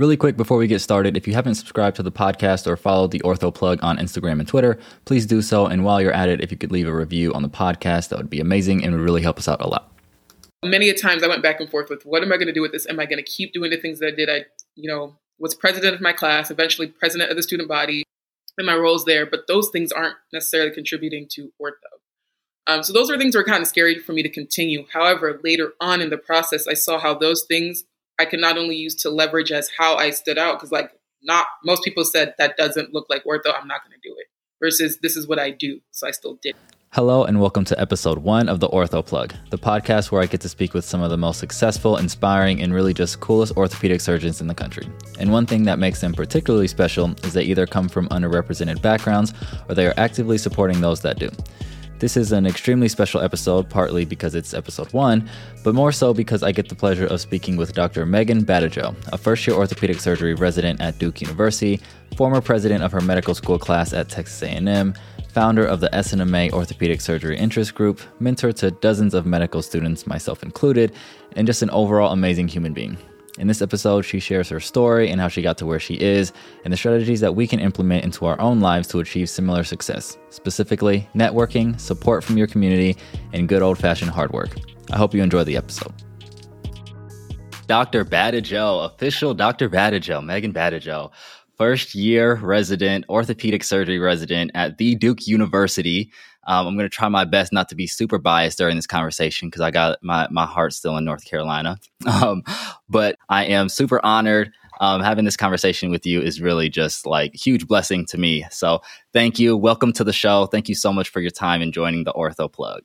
[0.00, 3.10] Really quick before we get started, if you haven't subscribed to the podcast or followed
[3.10, 5.66] the Ortho Plug on Instagram and Twitter, please do so.
[5.66, 8.16] And while you're at it, if you could leave a review on the podcast, that
[8.16, 9.92] would be amazing and would really help us out a lot.
[10.64, 12.62] Many a times I went back and forth with what am I going to do
[12.62, 12.88] with this?
[12.88, 14.30] Am I going to keep doing the things that I did?
[14.30, 18.04] I, you know, was president of my class, eventually president of the student body,
[18.56, 21.74] and my roles there, but those things aren't necessarily contributing to ortho.
[22.66, 24.86] Um, so those are things that were kind of scary for me to continue.
[24.94, 27.84] However, later on in the process, I saw how those things
[28.20, 30.90] I could not only use to leverage as how I stood out, because like
[31.22, 34.26] not most people said that doesn't look like ortho, I'm not going to do it.
[34.62, 36.54] Versus this is what I do, so I still did.
[36.92, 40.42] Hello, and welcome to episode one of the Ortho Plug, the podcast where I get
[40.42, 44.42] to speak with some of the most successful, inspiring, and really just coolest orthopedic surgeons
[44.42, 44.86] in the country.
[45.18, 49.32] And one thing that makes them particularly special is they either come from underrepresented backgrounds
[49.66, 51.30] or they are actively supporting those that do.
[52.00, 55.28] This is an extremely special episode, partly because it's episode one,
[55.62, 58.06] but more so because I get the pleasure of speaking with Dr.
[58.06, 61.78] Megan Badejo, a first year orthopedic surgery resident at Duke University,
[62.16, 64.94] former president of her medical school class at Texas A&M,
[65.28, 70.42] founder of the SNMA Orthopedic Surgery Interest Group, mentor to dozens of medical students, myself
[70.42, 70.92] included,
[71.36, 72.96] and just an overall amazing human being.
[73.40, 76.30] In this episode, she shares her story and how she got to where she is,
[76.62, 80.18] and the strategies that we can implement into our own lives to achieve similar success.
[80.28, 82.98] Specifically, networking, support from your community,
[83.32, 84.50] and good old fashioned hard work.
[84.90, 85.94] I hope you enjoy the episode.
[87.66, 88.04] Dr.
[88.04, 89.70] Badejo, official Dr.
[89.70, 91.10] Badejo, Megan Badejo,
[91.56, 96.12] first year resident, orthopedic surgery resident at the Duke University.
[96.50, 99.46] Um, I'm going to try my best not to be super biased during this conversation
[99.46, 101.78] because I got my, my heart still in North Carolina.
[102.10, 102.42] Um,
[102.88, 104.52] but I am super honored.
[104.80, 108.46] Um, having this conversation with you is really just like huge blessing to me.
[108.50, 108.80] So
[109.12, 109.56] thank you.
[109.56, 110.46] Welcome to the show.
[110.46, 112.82] Thank you so much for your time and joining the Ortho Plug.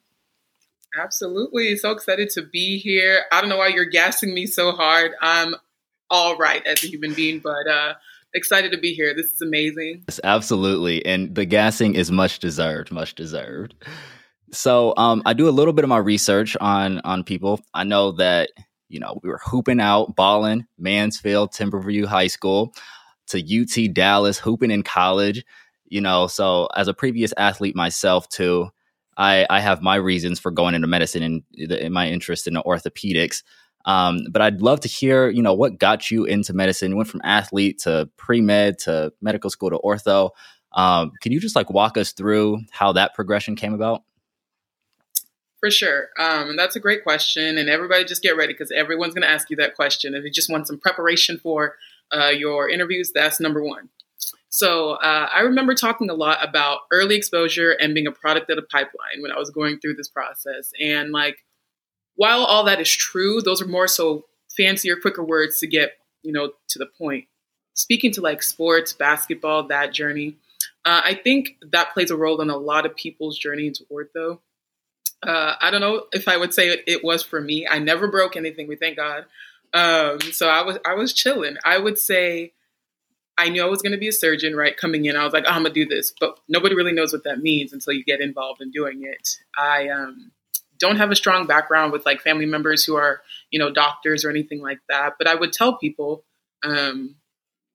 [1.01, 1.75] Absolutely.
[1.77, 3.23] So excited to be here.
[3.31, 5.13] I don't know why you're gassing me so hard.
[5.21, 5.55] I'm
[6.09, 7.93] all right as a human being, but uh,
[8.35, 9.15] excited to be here.
[9.15, 10.03] This is amazing.
[10.07, 11.05] Yes, absolutely.
[11.05, 13.73] And the gassing is much deserved, much deserved.
[14.51, 17.59] So um, I do a little bit of my research on on people.
[17.73, 18.51] I know that,
[18.89, 22.73] you know, we were hooping out, balling, Mansfield, Timberview High School
[23.27, 25.43] to UT Dallas, hooping in college,
[25.87, 28.69] you know, so as a previous athlete myself too,
[29.17, 33.43] I, I have my reasons for going into medicine and in my interest in orthopedics.
[33.85, 36.91] Um, but I'd love to hear, you know, what got you into medicine.
[36.91, 40.31] You went from athlete to pre med to medical school to ortho.
[40.73, 44.03] Um, can you just like walk us through how that progression came about?
[45.59, 46.09] For sure.
[46.19, 47.57] Um, and that's a great question.
[47.57, 50.13] And everybody just get ready because everyone's going to ask you that question.
[50.13, 51.75] If you just want some preparation for
[52.15, 53.89] uh, your interviews, that's number one.
[54.49, 58.57] So uh, I remember talking a lot about early exposure and being a product of
[58.57, 60.71] the pipeline when I was going through this process.
[60.79, 61.44] And like,
[62.15, 65.91] while all that is true, those are more so fancier, quicker words to get,
[66.23, 67.25] you know, to the point.
[67.73, 70.37] Speaking to like sports, basketball, that journey,
[70.85, 74.39] uh, I think that plays a role in a lot of people's journey into ortho.
[75.23, 77.67] Uh, I don't know if I would say it, it, was for me.
[77.67, 78.67] I never broke anything.
[78.67, 79.25] We thank God.
[79.73, 81.57] Um, so I was I was chilling.
[81.65, 82.53] I would say
[83.37, 84.77] I knew I was going to be a surgeon, right?
[84.77, 87.23] Coming in, I was like, oh, I'm gonna do this, but nobody really knows what
[87.23, 89.39] that means until you get involved in doing it.
[89.57, 90.31] I um,
[90.79, 93.21] don't have a strong background with like family members who are,
[93.51, 95.13] you know, doctors or anything like that.
[95.17, 96.23] But I would tell people
[96.63, 97.15] um,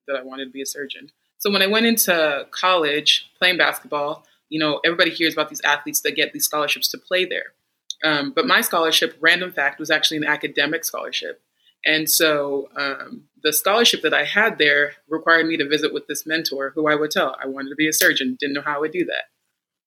[0.07, 1.11] that I wanted to be a surgeon.
[1.39, 6.01] So when I went into college playing basketball, you know, everybody hears about these athletes
[6.03, 7.55] that get these scholarships to play there.
[8.03, 11.41] Um, but my scholarship, random fact, was actually an academic scholarship.
[11.85, 16.27] And so um, the scholarship that I had there required me to visit with this
[16.27, 18.81] mentor who I would tell I wanted to be a surgeon, didn't know how I
[18.81, 19.25] would do that.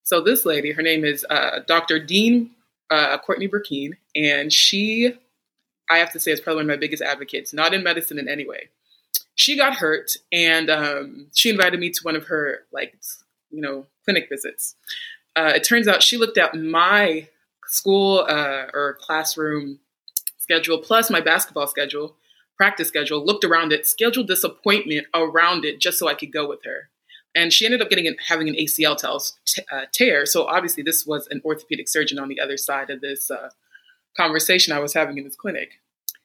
[0.04, 2.00] So this lady, her name is uh, Dr.
[2.00, 2.52] Dean
[2.94, 5.14] uh, Courtney Burkeen, and she,
[5.90, 8.30] I have to say, is probably one of my biggest advocates, not in medicine in
[8.30, 8.70] any way.
[9.36, 12.96] She got hurt, and um, she invited me to one of her, like,
[13.50, 14.76] you know, clinic visits.
[15.36, 17.28] Uh, it turns out she looked at my
[17.66, 19.80] school uh, or classroom
[20.38, 22.16] schedule plus my basketball schedule,
[22.56, 26.48] practice schedule, looked around it, scheduled this appointment around it just so I could go
[26.48, 26.90] with her
[27.36, 28.98] and she ended up getting an, having an ACL
[29.46, 30.26] t- uh, tear.
[30.26, 33.50] So obviously, this was an orthopedic surgeon on the other side of this uh,
[34.16, 35.82] conversation I was having in this clinic.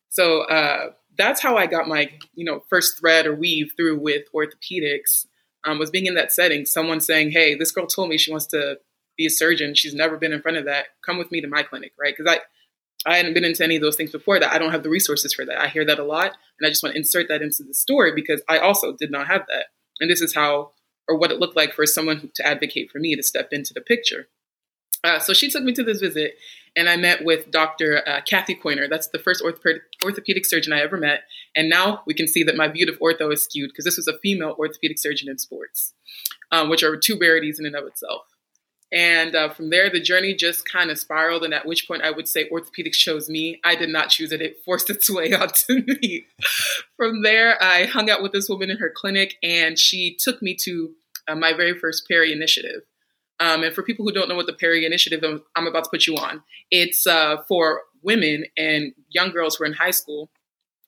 [0.08, 4.24] So uh, that's how I got my you know first thread or weave through with
[4.34, 5.26] orthopedics.
[5.64, 8.46] Um, was being in that setting, someone saying, "Hey, this girl told me she wants
[8.46, 8.78] to
[9.16, 9.74] be a surgeon.
[9.74, 10.86] She's never been in front of that.
[11.04, 12.40] Come with me to my clinic, right?" Because I
[13.10, 14.52] I hadn't been into any of those things before that.
[14.52, 15.60] I don't have the resources for that.
[15.60, 18.12] I hear that a lot, and I just want to insert that into the story
[18.14, 19.66] because I also did not have that.
[20.00, 20.72] And this is how
[21.08, 23.80] or what it looked like for someone to advocate for me to step into the
[23.80, 24.28] picture.
[25.04, 26.34] Uh, so she took me to this visit,
[26.76, 28.02] and I met with Dr.
[28.06, 28.88] Uh, Kathy Coyner.
[28.88, 31.22] That's the first orthopedic, orthopedic surgeon I ever met,
[31.54, 34.08] And now we can see that my view of ortho is skewed because this was
[34.08, 35.94] a female orthopedic surgeon in sports,
[36.50, 38.22] um, which are two rarities in and of itself.
[38.90, 41.44] And uh, from there, the journey just kind of spiraled.
[41.44, 43.60] And at which point, I would say orthopedics chose me.
[43.64, 46.26] I did not choose it, it forced its way onto me.
[46.96, 50.56] from there, I hung out with this woman in her clinic, and she took me
[50.62, 50.94] to
[51.28, 52.82] uh, my very first Perry initiative.
[53.40, 55.90] Um, and for people who don't know what the Perry initiative I'm, I'm about to
[55.90, 60.30] put you on, it's uh, for women and young girls who are in high school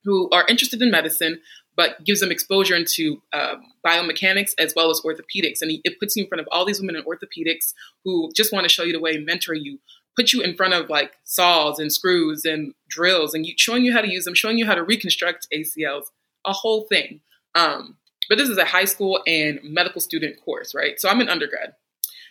[0.05, 1.41] who are interested in medicine
[1.81, 5.63] but gives them exposure into uh, biomechanics as well as orthopedics.
[5.63, 7.73] And it puts you in front of all these women in orthopedics
[8.05, 9.79] who just want to show you the way, mentor you,
[10.15, 13.95] put you in front of like saws and screws and drills, and you, showing you
[13.95, 16.03] how to use them, showing you how to reconstruct ACLs,
[16.45, 17.23] a whole thing.
[17.55, 17.97] Um,
[18.29, 21.01] but this is a high school and medical student course, right?
[21.01, 21.73] So I'm an undergrad.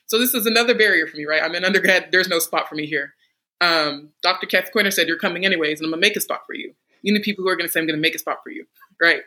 [0.06, 1.42] So this is another barrier for me, right?
[1.42, 2.10] I'm an undergrad.
[2.12, 3.16] There's no spot for me here.
[3.62, 4.46] Um, Dr.
[4.46, 6.76] Kathy Quinter said, You're coming anyways, and I'm to make a spot for you.
[7.02, 8.68] You need people who are to say, I'm to make a spot for you
[9.02, 9.22] right?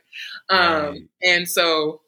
[0.50, 1.00] Um, right.
[1.22, 2.00] And so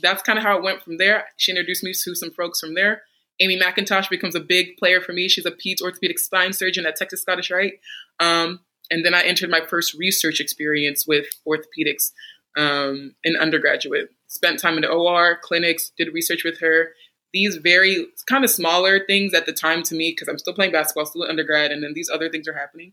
[0.00, 1.26] that's kind of how it went from there.
[1.36, 3.02] She introduced me to some folks from there.
[3.40, 5.28] Amy McIntosh becomes a big player for me.
[5.28, 7.74] She's a peds orthopedic spine surgeon at Texas Scottish Rite.
[8.20, 8.60] Um,
[8.90, 12.12] and then I entered my first research experience with orthopedics
[12.56, 14.10] um, in undergraduate.
[14.28, 16.90] Spent time in the OR, clinics, did research with her.
[17.32, 20.72] These very kind of smaller things at the time to me, because I'm still playing
[20.72, 22.92] basketball, still an undergrad, and then these other things are happening,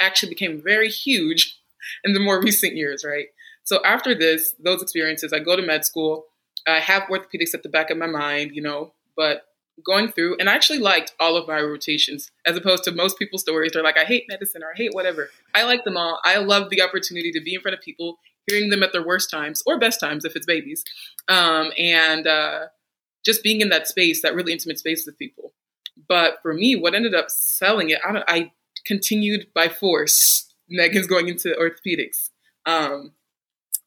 [0.00, 1.56] actually became very huge
[2.04, 3.26] in the more recent years, right?
[3.64, 6.26] So after this, those experiences, I go to med school.
[6.66, 9.42] I have orthopedics at the back of my mind, you know, but
[9.84, 13.42] going through, and I actually liked all of my rotations, as opposed to most people's
[13.42, 13.72] stories.
[13.72, 15.30] They're like, I hate medicine or I hate whatever.
[15.54, 16.20] I like them all.
[16.24, 19.30] I love the opportunity to be in front of people, hearing them at their worst
[19.30, 20.84] times or best times if it's babies,
[21.28, 22.66] um, and uh,
[23.24, 25.52] just being in that space, that really intimate space with people.
[26.08, 28.52] But for me, what ended up selling it, I, I
[28.84, 32.30] continued by force Megan's going into orthopedics.
[32.64, 33.12] Um,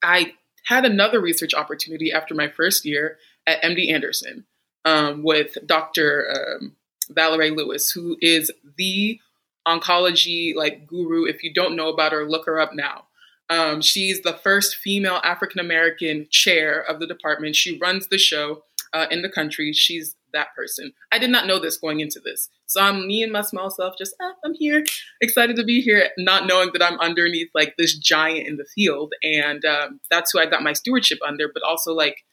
[0.04, 0.34] I
[0.66, 4.46] had another research opportunity after my first year at MD Anderson
[4.86, 6.60] um, with Dr.
[6.62, 6.76] Um,
[7.12, 9.20] Valerae Lewis, who is the
[9.68, 11.26] oncology like guru.
[11.26, 13.06] If you don't know about her, look her up now.
[13.50, 17.56] Um, she's the first female African American chair of the department.
[17.56, 19.74] She runs the show uh, in the country.
[19.74, 20.94] She's that person.
[21.12, 22.50] I did not know this going into this.
[22.66, 24.84] So I'm me and my small self, just ah, I'm here,
[25.22, 29.14] excited to be here, not knowing that I'm underneath like this giant in the field,
[29.24, 31.50] and um, that's who I got my stewardship under.
[31.52, 32.24] But also like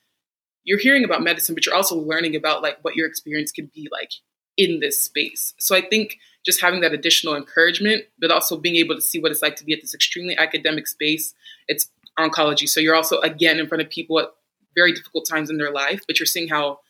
[0.65, 3.89] you're hearing about medicine, but you're also learning about like what your experience could be
[3.91, 4.11] like
[4.57, 5.55] in this space.
[5.59, 9.33] So I think just having that additional encouragement, but also being able to see what
[9.33, 11.35] it's like to be at this extremely academic space.
[11.69, 11.89] It's
[12.19, 14.29] oncology, so you're also again in front of people at
[14.77, 16.81] very difficult times in their life, but you're seeing how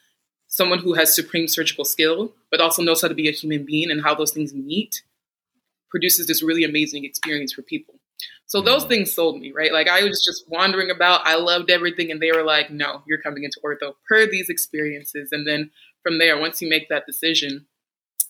[0.57, 3.91] someone who has supreme surgical skill, but also knows how to be a human being
[3.91, 5.03] and how those things meet,
[5.91, 7.97] produces this really amazing experience for people.
[8.47, 8.89] So those mm.
[8.89, 9.71] things sold me, right?
[9.71, 11.21] Like I was just wandering about.
[11.25, 15.29] I loved everything, and they were like, "No, you're coming into ortho per these experiences."
[15.31, 15.71] And then
[16.03, 17.67] from there, once you make that decision,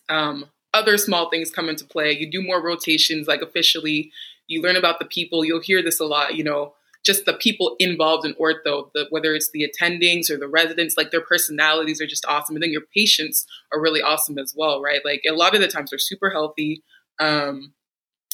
[0.08, 2.10] um, other small things come into play.
[2.10, 4.10] You do more rotations, like officially.
[4.48, 5.44] You learn about the people.
[5.44, 6.34] You'll hear this a lot.
[6.34, 6.74] You know,
[7.06, 11.12] just the people involved in ortho, the, whether it's the attendings or the residents, like
[11.12, 12.56] their personalities are just awesome.
[12.56, 15.00] And then your patients are really awesome as well, right?
[15.04, 16.82] Like a lot of the times they're super healthy
[17.20, 17.72] um,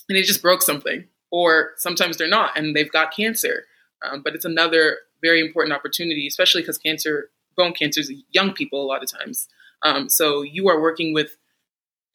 [0.08, 3.64] and they just broke something, or sometimes they're not and they've got cancer.
[4.02, 8.82] Um, but it's another very important opportunity, especially because cancer, bone cancer is young people
[8.82, 9.48] a lot of times.
[9.82, 11.36] Um, so you are working with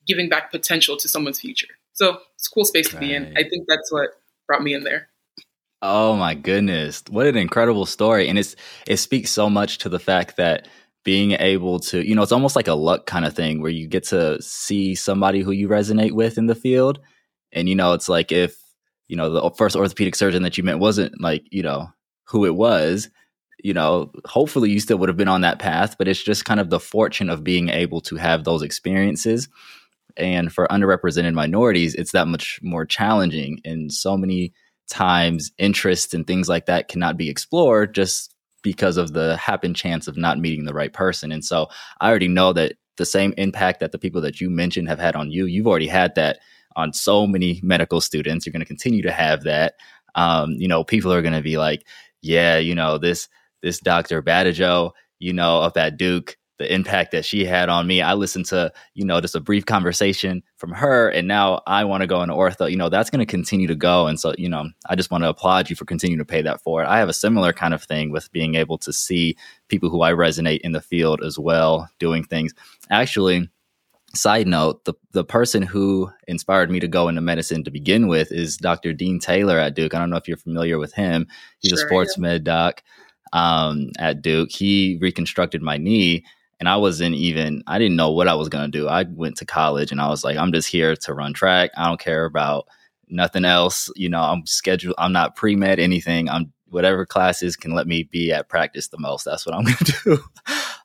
[0.07, 1.67] giving back potential to someone's future.
[1.93, 3.33] So it's a cool space to be in.
[3.37, 4.09] I think that's what
[4.47, 5.09] brought me in there.
[5.81, 7.03] Oh my goodness.
[7.09, 8.27] What an incredible story.
[8.27, 8.55] And it's
[8.87, 10.67] it speaks so much to the fact that
[11.03, 13.87] being able to, you know, it's almost like a luck kind of thing where you
[13.87, 16.99] get to see somebody who you resonate with in the field.
[17.53, 18.57] And you know, it's like if,
[19.07, 21.89] you know, the first orthopedic surgeon that you met wasn't like, you know,
[22.25, 23.09] who it was,
[23.63, 26.59] you know, hopefully you still would have been on that path, but it's just kind
[26.59, 29.47] of the fortune of being able to have those experiences.
[30.17, 34.53] And for underrepresented minorities, it's that much more challenging in so many
[34.89, 40.07] times interests and things like that cannot be explored just because of the happen chance
[40.07, 41.31] of not meeting the right person.
[41.31, 41.67] And so
[42.01, 45.15] I already know that the same impact that the people that you mentioned have had
[45.15, 46.39] on you, you've already had that
[46.75, 48.45] on so many medical students.
[48.45, 49.75] You're going to continue to have that.
[50.15, 51.85] Um, you know, people are going to be like,
[52.21, 53.29] yeah, you know, this
[53.61, 54.21] this Dr.
[54.21, 58.01] Badejo, you know, up at Duke, the impact that she had on me.
[58.01, 62.01] I listened to, you know, just a brief conversation from her, and now I want
[62.01, 62.69] to go into ortho.
[62.69, 64.07] You know, that's going to continue to go.
[64.07, 66.61] And so, you know, I just want to applaud you for continuing to pay that
[66.61, 66.85] forward.
[66.85, 69.37] I have a similar kind of thing with being able to see
[69.67, 72.53] people who I resonate in the field as well doing things.
[72.89, 73.49] Actually,
[74.15, 78.31] side note, the the person who inspired me to go into medicine to begin with
[78.31, 78.93] is Dr.
[78.93, 79.93] Dean Taylor at Duke.
[79.93, 81.27] I don't know if you're familiar with him.
[81.59, 82.83] He's sure, a sports med doc
[83.33, 84.51] um, at Duke.
[84.51, 86.25] He reconstructed my knee,
[86.59, 88.87] and I wasn't even I didn't know what I was gonna do.
[88.87, 91.71] I went to college, and I was like, I'm just here to run track.
[91.77, 92.67] I don't care about
[93.09, 93.89] nothing else.
[93.95, 94.95] You know, I'm scheduled.
[94.97, 96.29] I'm not pre med anything.
[96.29, 99.23] I'm whatever classes can let me be at practice the most.
[99.23, 100.19] That's what I'm gonna do.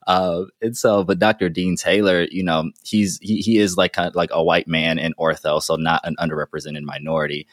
[0.06, 1.48] Uh, and so, but Dr.
[1.48, 4.98] Dean Taylor, you know, he's he, he is like kind of like a white man
[4.98, 7.46] in ortho, so not an underrepresented minority.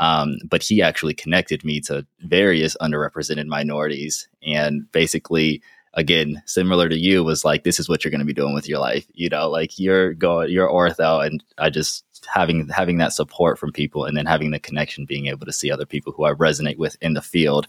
[0.00, 5.62] Um, but he actually connected me to various underrepresented minorities, and basically,
[5.94, 8.68] again, similar to you, was like, this is what you're going to be doing with
[8.68, 9.06] your life.
[9.14, 13.72] You know, like you're going, you're ortho, and I just having having that support from
[13.72, 16.78] people, and then having the connection, being able to see other people who I resonate
[16.78, 17.66] with in the field,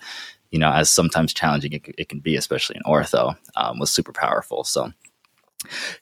[0.52, 4.12] you know, as sometimes challenging it, it can be, especially in ortho, um, was super
[4.12, 4.64] powerful.
[4.64, 4.92] So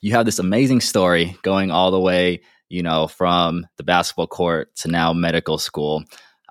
[0.01, 4.75] you have this amazing story going all the way, you know, from the basketball court
[4.77, 6.03] to now medical school,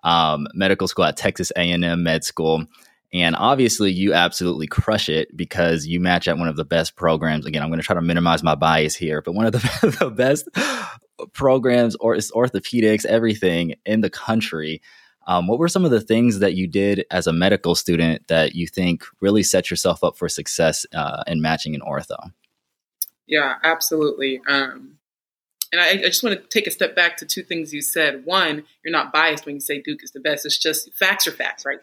[0.02, 2.66] um, medical school at Texas A&M Med School.
[3.12, 7.44] And obviously, you absolutely crush it because you match at one of the best programs.
[7.44, 10.10] Again, I'm going to try to minimize my bias here, but one of the, the
[10.10, 10.48] best
[11.32, 14.80] programs or orthopedics, everything in the country.
[15.26, 18.54] Um, what were some of the things that you did as a medical student that
[18.54, 22.32] you think really set yourself up for success uh, in matching in ortho?
[23.26, 24.40] Yeah, absolutely.
[24.48, 24.98] Um,
[25.72, 28.24] and I, I, just want to take a step back to two things you said.
[28.24, 30.46] One, you're not biased when you say Duke is the best.
[30.46, 31.78] It's just facts are facts, right?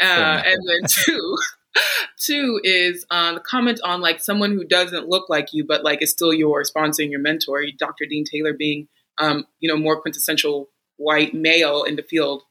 [0.00, 1.36] Uh, and then two,
[2.18, 6.02] two is uh, the comment on like someone who doesn't look like you, but like
[6.02, 7.64] is still your sponsor and your mentor.
[7.78, 8.04] Dr.
[8.08, 12.42] Dean Taylor being, um, you know, more quintessential white male in the field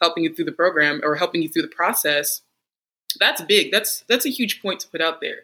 [0.00, 2.42] helping you through the program or helping you through the process,
[3.18, 3.72] that's big.
[3.72, 5.40] That's that's a huge point to put out there.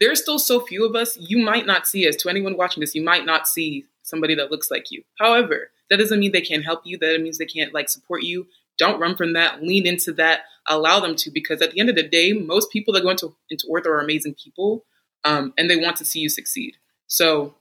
[0.00, 1.16] There's still so few of us.
[1.18, 2.16] You might not see us.
[2.16, 5.02] To anyone watching this, you might not see somebody that looks like you.
[5.18, 6.98] However, that doesn't mean they can't help you.
[6.98, 8.46] That means they can't like support you.
[8.78, 9.62] Don't run from that.
[9.62, 10.40] Lean into that.
[10.68, 13.34] Allow them to, because at the end of the day, most people that go into
[13.50, 14.84] into ortho are amazing people,
[15.24, 16.74] um, and they want to see you succeed.
[17.06, 17.54] So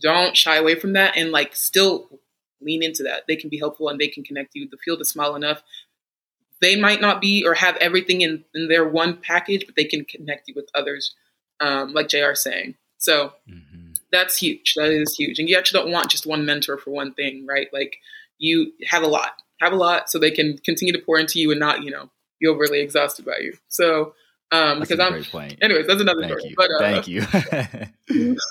[0.00, 2.08] don't shy away from that, and like still
[2.60, 3.24] lean into that.
[3.26, 4.68] They can be helpful and they can connect you.
[4.68, 5.62] The field is small enough.
[6.60, 10.04] They might not be or have everything in, in their one package, but they can
[10.04, 11.14] connect you with others,
[11.60, 12.74] um, like JR saying.
[12.98, 13.92] So mm-hmm.
[14.12, 14.74] that's huge.
[14.76, 15.38] That is huge.
[15.38, 17.68] And you actually don't want just one mentor for one thing, right?
[17.72, 17.96] Like
[18.38, 21.50] you have a lot, have a lot so they can continue to pour into you
[21.50, 22.10] and not, you know,
[22.40, 23.56] be overly exhausted by you.
[23.68, 24.14] So,
[24.50, 25.58] um, because I'm, point.
[25.60, 26.50] anyways, that's another Thank story.
[26.50, 26.54] You.
[26.56, 28.36] But, uh, Thank you.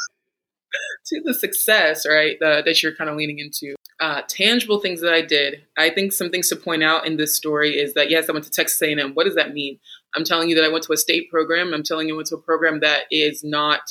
[1.07, 5.13] to the success, right, uh, that you're kind of leaning into uh, tangible things that
[5.13, 5.63] I did.
[5.77, 8.45] I think some things to point out in this story is that yes, I went
[8.45, 9.13] to Texas A&M.
[9.13, 9.79] What does that mean?
[10.17, 11.73] I'm telling you that I went to a state program.
[11.73, 13.81] I'm telling you I went to a program that is not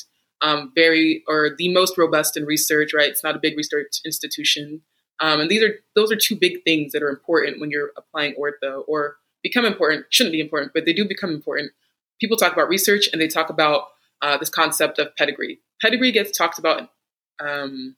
[0.42, 2.92] um, very or the most robust in research.
[2.92, 3.08] Right?
[3.08, 4.82] It's not a big research institution.
[5.20, 8.34] Um, and these are those are two big things that are important when you're applying
[8.34, 10.06] ortho or become important.
[10.10, 11.72] Shouldn't be important, but they do become important.
[12.20, 13.84] People talk about research and they talk about
[14.20, 15.60] uh, this concept of pedigree.
[15.80, 16.90] Pedigree gets talked about
[17.38, 17.96] um,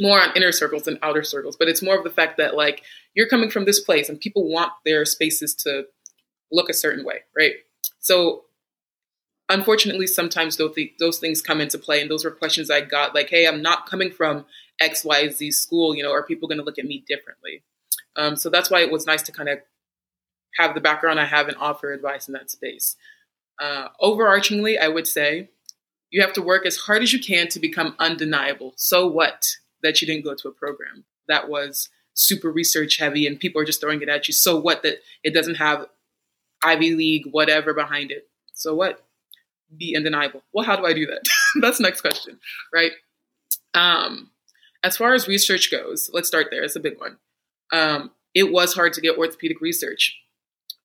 [0.00, 2.82] more on inner circles than outer circles, but it's more of the fact that like
[3.14, 5.84] you're coming from this place and people want their spaces to
[6.52, 7.54] look a certain way, right?
[7.98, 8.44] So
[9.48, 12.00] unfortunately, sometimes those, th- those things come into play.
[12.00, 14.46] And those were questions I got like, hey, I'm not coming from
[14.82, 17.62] XYZ school, you know, are people going to look at me differently?
[18.16, 19.58] Um, so that's why it was nice to kind of
[20.58, 22.96] have the background I have and offer advice in that space.
[23.60, 25.50] Uh, overarchingly, I would say
[26.10, 28.72] you have to work as hard as you can to become undeniable.
[28.76, 29.44] So what?
[29.82, 33.64] that you didn't go to a program that was super research heavy and people are
[33.64, 34.34] just throwing it at you.
[34.34, 35.86] So what that it doesn't have
[36.62, 38.28] Ivy League, whatever behind it.
[38.54, 39.04] So what?
[39.76, 40.42] Be undeniable.
[40.52, 41.22] Well, how do I do that?
[41.60, 42.38] That's next question,
[42.74, 42.92] right?
[43.74, 44.30] Um,
[44.82, 46.62] as far as research goes, let's start there.
[46.62, 47.18] It's a big one.
[47.72, 50.18] Um, it was hard to get orthopedic research.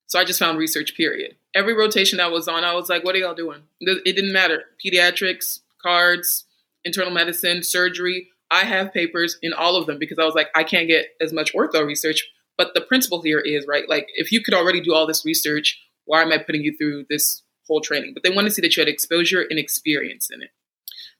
[0.07, 1.35] So I just found research, period.
[1.55, 3.63] Every rotation that was on, I was like, what are y'all doing?
[3.81, 4.65] It didn't matter.
[4.85, 6.45] Pediatrics, cards,
[6.83, 10.63] internal medicine, surgery, I have papers in all of them because I was like, I
[10.63, 12.29] can't get as much ortho research.
[12.57, 15.81] But the principle here is, right, like if you could already do all this research,
[16.05, 18.13] why am I putting you through this whole training?
[18.13, 20.49] But they want to see that you had exposure and experience in it.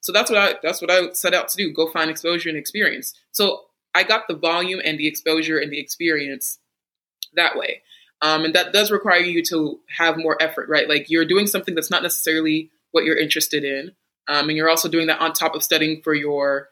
[0.00, 1.72] So that's what I that's what I set out to do.
[1.72, 3.12] Go find exposure and experience.
[3.32, 3.62] So
[3.94, 6.58] I got the volume and the exposure and the experience
[7.34, 7.82] that way.
[8.22, 10.88] Um, and that does require you to have more effort, right?
[10.88, 13.92] Like you're doing something that's not necessarily what you're interested in.
[14.28, 16.68] Um, and you're also doing that on top of studying for your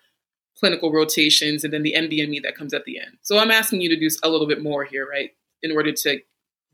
[0.59, 3.19] clinical rotations and then the NBME that comes at the end.
[3.23, 5.31] So I'm asking you to do a little bit more here, right,
[5.63, 6.21] in order to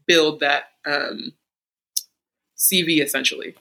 [0.07, 1.33] build that um,
[2.57, 3.55] CV essentially.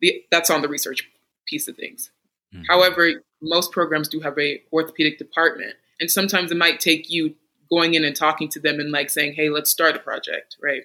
[0.00, 1.08] The, that's on the research
[1.46, 2.10] piece of things.
[2.54, 2.64] Mm-hmm.
[2.68, 7.34] However, most programs do have a orthopedic department, and sometimes it might take you
[7.70, 10.82] going in and talking to them and like saying, "Hey, let's start a project." Right?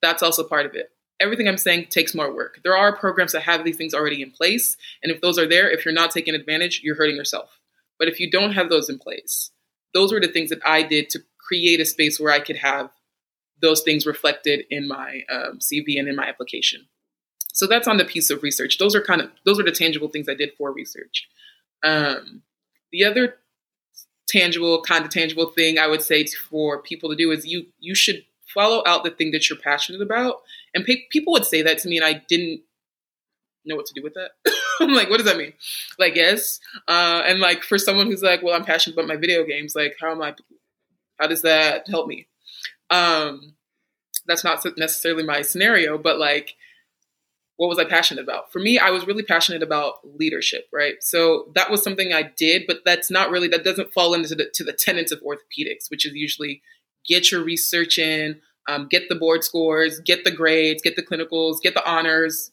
[0.00, 0.90] That's also part of it.
[1.20, 2.60] Everything I'm saying takes more work.
[2.64, 5.70] There are programs that have these things already in place, and if those are there,
[5.70, 7.58] if you're not taking advantage, you're hurting yourself.
[8.02, 9.52] But if you don't have those in place,
[9.94, 12.90] those were the things that I did to create a space where I could have
[13.60, 16.88] those things reflected in my um, CV and in my application.
[17.52, 18.78] So that's on the piece of research.
[18.78, 21.28] Those are kind of those are the tangible things I did for research.
[21.84, 22.42] Um,
[22.90, 23.36] the other
[24.28, 27.94] tangible, kind of tangible thing I would say for people to do is you you
[27.94, 30.42] should follow out the thing that you're passionate about.
[30.74, 32.62] And pe- people would say that to me, and I didn't
[33.64, 34.30] know what to do with that.
[34.80, 35.52] I'm like, what does that mean?
[35.98, 36.60] Like, yes.
[36.88, 39.74] Uh, and like for someone who's like, well, I'm passionate about my video games.
[39.74, 40.34] Like, how am I?
[41.18, 42.26] How does that help me?
[42.90, 43.54] Um,
[44.26, 46.54] that's not necessarily my scenario, but like,
[47.56, 48.52] what was I passionate about?
[48.52, 50.94] For me, I was really passionate about leadership, right?
[51.00, 54.50] So that was something I did, but that's not really that doesn't fall into the
[54.54, 56.62] to the tenets of orthopedics, which is usually
[57.06, 61.56] get your research in, um, get the board scores, get the grades, get the clinicals,
[61.62, 62.51] get the honors,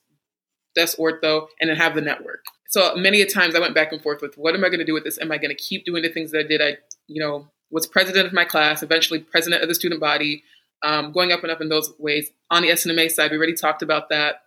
[0.79, 2.43] that's ortho, and then have the network.
[2.67, 4.85] So many a times I went back and forth with what am I going to
[4.85, 5.19] do with this?
[5.19, 6.61] Am I going to keep doing the things that I did?
[6.61, 10.43] I, you know, was president of my class, eventually president of the student body,
[10.83, 12.29] um, going up and up in those ways.
[12.51, 14.41] On the SNMA side, we already talked about that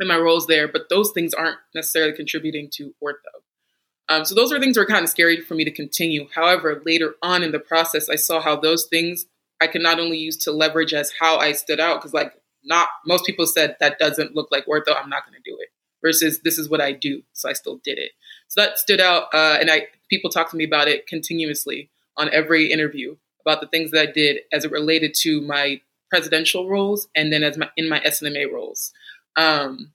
[0.00, 3.14] and my roles there, but those things aren't necessarily contributing to ortho.
[4.08, 6.28] Um, so those are things that were kind of scary for me to continue.
[6.34, 9.26] However, later on in the process, I saw how those things
[9.60, 12.34] I could not only use to leverage as how I stood out, because like
[12.64, 15.68] not most people said that doesn't look like ortho, I'm not going to do it.
[16.02, 18.10] Versus this is what I do, so I still did it.
[18.48, 22.28] So that stood out, uh, and I people talk to me about it continuously on
[22.32, 27.08] every interview about the things that I did as it related to my presidential roles
[27.14, 28.92] and then as my in my SNMA roles.
[29.36, 29.92] Um,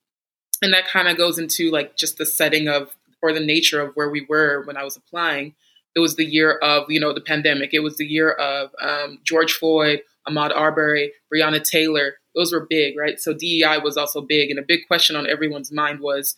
[0.62, 3.94] and that kind of goes into like just the setting of or the nature of
[3.96, 5.56] where we were when I was applying.
[5.96, 7.74] It was the year of you know the pandemic.
[7.74, 12.16] It was the year of um, George Floyd, Ahmaud Arbery, Breonna Taylor.
[12.38, 13.20] Those were big, right?
[13.20, 16.36] So DEI was also big, and a big question on everyone's mind was,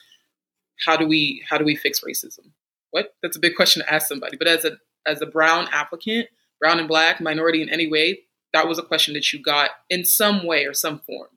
[0.86, 2.52] how do we how do we fix racism?
[2.92, 3.14] What?
[3.22, 4.38] That's a big question to ask somebody.
[4.38, 8.22] But as a as a brown applicant, brown and black, minority in any way,
[8.54, 11.28] that was a question that you got in some way or some form.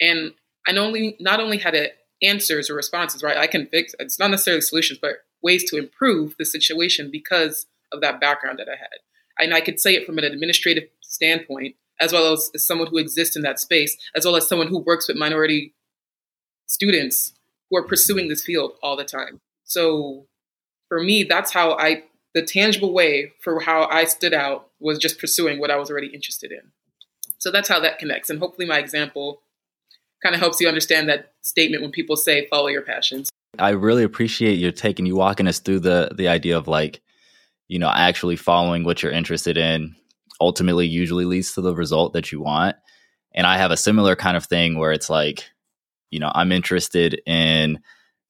[0.00, 0.32] And
[0.66, 1.74] I not only not only had
[2.22, 3.36] answers or responses, right?
[3.36, 8.00] I can fix it's not necessarily solutions, but ways to improve the situation because of
[8.00, 8.98] that background that I had.
[9.38, 13.36] And I could say it from an administrative standpoint, as well as, someone who exists
[13.36, 15.74] in that space, as well as someone who works with minority
[16.66, 17.32] students
[17.70, 19.40] who are pursuing this field all the time.
[19.64, 20.26] So
[20.88, 25.18] for me, that's how I the tangible way for how I stood out was just
[25.18, 26.60] pursuing what I was already interested in.
[27.38, 28.30] So that's how that connects.
[28.30, 29.42] And hopefully my example
[30.22, 33.30] kind of helps you understand that statement when people say follow your passions.
[33.58, 37.00] I really appreciate your taking you walking us through the the idea of like,
[37.68, 39.96] you know, actually following what you're interested in
[40.40, 42.76] ultimately usually leads to the result that you want.
[43.34, 45.48] And I have a similar kind of thing where it's like,
[46.10, 47.80] you know, I'm interested in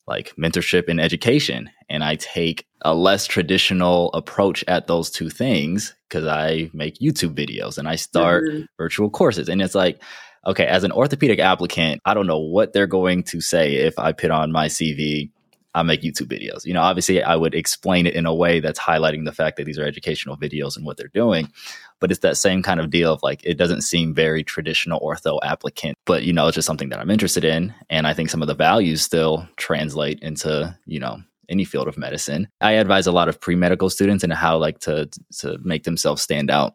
[0.06, 1.70] like mentorship and education.
[1.88, 7.34] And I take a less traditional approach at those two things because I make YouTube
[7.34, 8.62] videos and I start mm-hmm.
[8.78, 9.48] virtual courses.
[9.48, 10.02] And it's like,
[10.46, 14.12] okay, as an orthopedic applicant, I don't know what they're going to say if I
[14.12, 15.30] put on my CV,
[15.78, 16.64] I make YouTube videos.
[16.64, 19.64] You know, obviously, I would explain it in a way that's highlighting the fact that
[19.64, 21.52] these are educational videos and what they're doing.
[22.00, 25.38] But it's that same kind of deal of like, it doesn't seem very traditional ortho
[25.42, 27.74] applicant, but, you know, it's just something that I'm interested in.
[27.88, 31.96] And I think some of the values still translate into, you know, any field of
[31.96, 32.48] medicine.
[32.60, 36.22] I advise a lot of pre medical students and how like to to make themselves
[36.22, 36.74] stand out.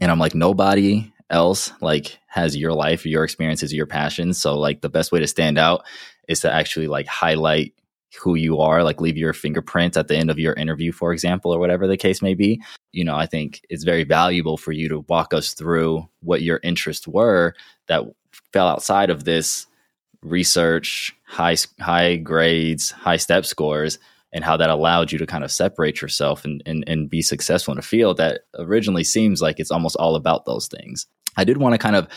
[0.00, 4.38] And I'm like, nobody else like has your life, your experiences, your passions.
[4.38, 5.84] So like the best way to stand out
[6.28, 7.74] is to actually like highlight
[8.20, 11.54] who you are, like leave your fingerprints at the end of your interview, for example,
[11.54, 12.60] or whatever the case may be.
[12.92, 16.60] You know, I think it's very valuable for you to walk us through what your
[16.62, 17.54] interests were
[17.86, 18.02] that
[18.52, 19.66] fell outside of this
[20.22, 23.98] research, high high grades, high step scores,
[24.32, 27.72] and how that allowed you to kind of separate yourself and, and, and be successful
[27.72, 31.06] in a field that originally seems like it's almost all about those things.
[31.36, 32.08] I did want to kind of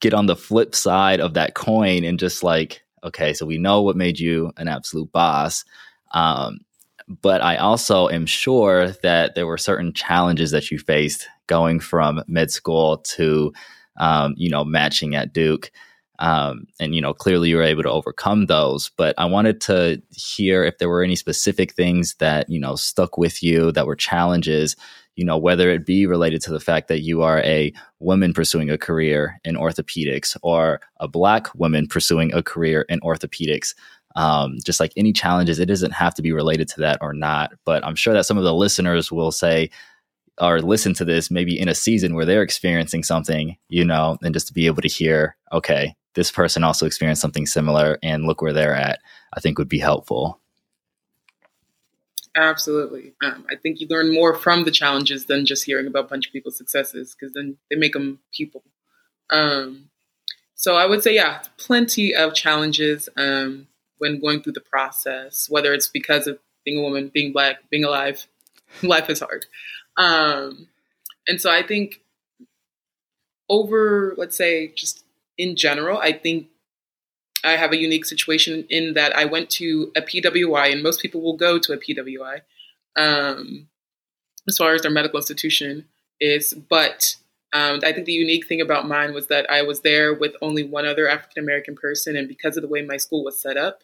[0.00, 3.82] get on the flip side of that coin and just like, okay, so we know
[3.82, 5.64] what made you an absolute boss.
[6.12, 6.60] Um,
[7.08, 12.22] but I also am sure that there were certain challenges that you faced going from
[12.28, 13.52] med school to,
[13.98, 15.72] um, you know, matching at Duke.
[16.20, 18.90] Um, and you know, clearly you were able to overcome those.
[18.96, 23.16] But I wanted to hear if there were any specific things that you know stuck
[23.16, 24.76] with you that were challenges
[25.16, 28.70] you know, whether it be related to the fact that you are a woman pursuing
[28.70, 33.74] a career in orthopedics or a black woman pursuing a career in orthopedics.
[34.16, 37.52] um, just like any challenges, it doesn't have to be related to that or not.
[37.64, 39.70] But I'm sure that some of the listeners will say,
[40.40, 44.34] or listen to this maybe in a season where they're experiencing something, you know, and
[44.34, 48.42] just to be able to hear, okay, this person also experienced something similar and look
[48.42, 49.00] where they're at,
[49.34, 50.39] I think would be helpful.
[52.36, 53.12] Absolutely.
[53.22, 56.26] Um, I think you learn more from the challenges than just hearing about a bunch
[56.26, 58.62] of people's successes because then they make them people.
[59.30, 59.90] Um,
[60.54, 63.66] so I would say, yeah, plenty of challenges um,
[63.98, 67.84] when going through the process, whether it's because of being a woman, being black, being
[67.84, 68.26] alive.
[68.82, 69.46] Life is hard.
[69.96, 70.68] Um,
[71.26, 72.00] and so I think
[73.48, 75.04] over, let's say, just
[75.36, 76.46] in general, I think
[77.44, 81.20] I have a unique situation in that I went to a PWI, and most people
[81.20, 82.42] will go to a PWI
[82.96, 83.68] um,
[84.46, 85.86] as far as their medical institution
[86.20, 86.52] is.
[86.52, 87.16] But
[87.52, 90.62] um, I think the unique thing about mine was that I was there with only
[90.62, 93.82] one other African American person, and because of the way my school was set up,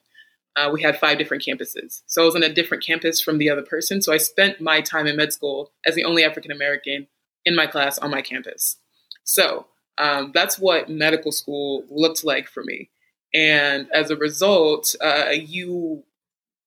[0.57, 2.03] uh, we had five different campuses.
[2.07, 4.01] So I was on a different campus from the other person.
[4.01, 7.07] So I spent my time in med school as the only African American
[7.45, 8.77] in my class on my campus.
[9.25, 9.67] So
[9.99, 12.91] um, that's what medical school looked like for me.
[13.37, 16.05] And as a result, uh, you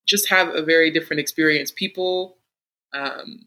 [0.08, 1.71] just have a very different experience.
[1.71, 2.38] People
[2.93, 3.45] um,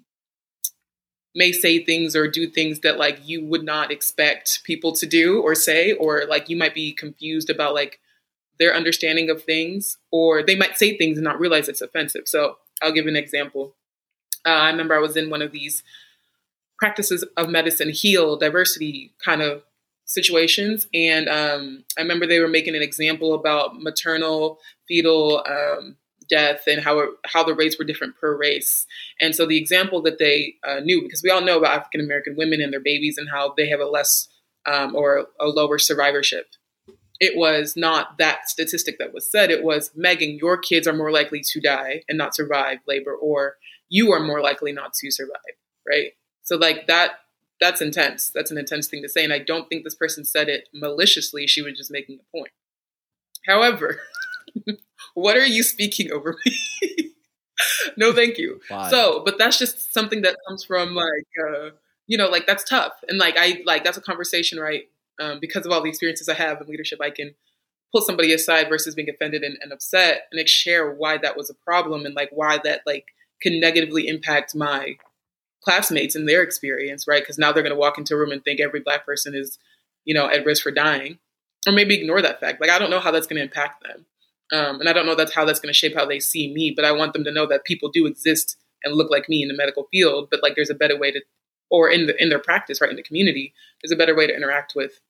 [1.33, 5.41] may say things or do things that like you would not expect people to do
[5.41, 8.01] or say, or like you might be confused about like
[8.59, 12.27] their understanding of things, or they might say things and not realize it's offensive.
[12.27, 13.77] So I'll give an example.
[14.45, 15.85] Uh, I remember I was in one of these
[16.77, 19.63] practices of medicine, heal diversity kind of
[20.13, 20.87] situations.
[20.93, 25.97] And um, I remember they were making an example about maternal fetal um,
[26.29, 28.87] death and how it, how the rates were different per race.
[29.21, 32.37] And so the example that they uh, knew, because we all know about African American
[32.37, 34.29] women and their babies and how they have a less
[34.67, 36.47] um, or a lower survivorship.
[37.21, 39.51] It was not that statistic that was said.
[39.51, 43.57] It was Megan, your kids are more likely to die and not survive labor, or
[43.89, 45.57] you are more likely not to survive,
[45.89, 46.13] right?
[46.43, 47.13] So like that
[47.63, 48.29] that's intense.
[48.29, 49.23] That's an intense thing to say.
[49.23, 51.47] And I don't think this person said it maliciously.
[51.47, 52.51] She was just making a point.
[53.47, 54.01] However,
[55.15, 57.13] what are you speaking over me?
[57.97, 58.61] no, thank you.
[58.91, 61.71] So, but that's just something that comes from like, uh,
[62.09, 62.95] you know, like that's tough.
[63.09, 64.89] And like, I like, that's a conversation, right?
[65.21, 67.33] Um, because of all the experiences I have in leadership, I can
[67.93, 71.49] pull somebody aside versus being offended and, and upset and like share why that was
[71.49, 73.07] a problem and like why that like
[73.41, 74.97] can negatively impact my
[75.65, 77.23] classmates and their experience, right?
[77.23, 79.59] Because now they're going to walk into a room and think every black person is,
[80.05, 81.19] you know, at risk for dying,
[81.67, 82.61] or maybe ignore that fact.
[82.61, 84.07] Like I don't know how that's going to impact them,
[84.53, 86.73] um, and I don't know that's how that's going to shape how they see me.
[86.75, 89.49] But I want them to know that people do exist and look like me in
[89.49, 91.21] the medical field, but like there's a better way to,
[91.71, 94.35] or in the in their practice, right in the community, there's a better way to
[94.35, 95.01] interact with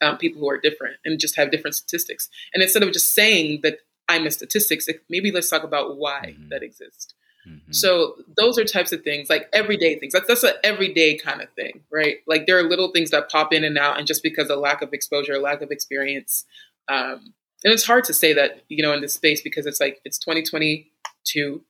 [0.00, 2.28] um, people who are different and just have different statistics.
[2.52, 6.48] And instead of just saying that I'm a statistics, maybe let's talk about why mm-hmm.
[6.50, 7.14] that exists.
[7.46, 7.72] Mm-hmm.
[7.72, 10.12] So those are types of things, like everyday things.
[10.12, 12.16] That's that's an everyday kind of thing, right?
[12.26, 14.82] Like there are little things that pop in and out, and just because of lack
[14.82, 16.44] of exposure, lack of experience,
[16.88, 20.00] um, and it's hard to say that you know in this space because it's like
[20.04, 21.62] it's 2022,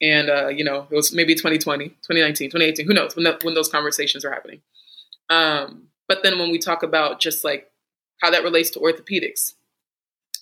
[0.00, 2.86] and uh, you know it was maybe 2020, 2019, 2018.
[2.86, 4.60] Who knows when that, when those conversations are happening?
[5.28, 7.70] Um, but then when we talk about just like
[8.22, 9.54] how that relates to orthopedics,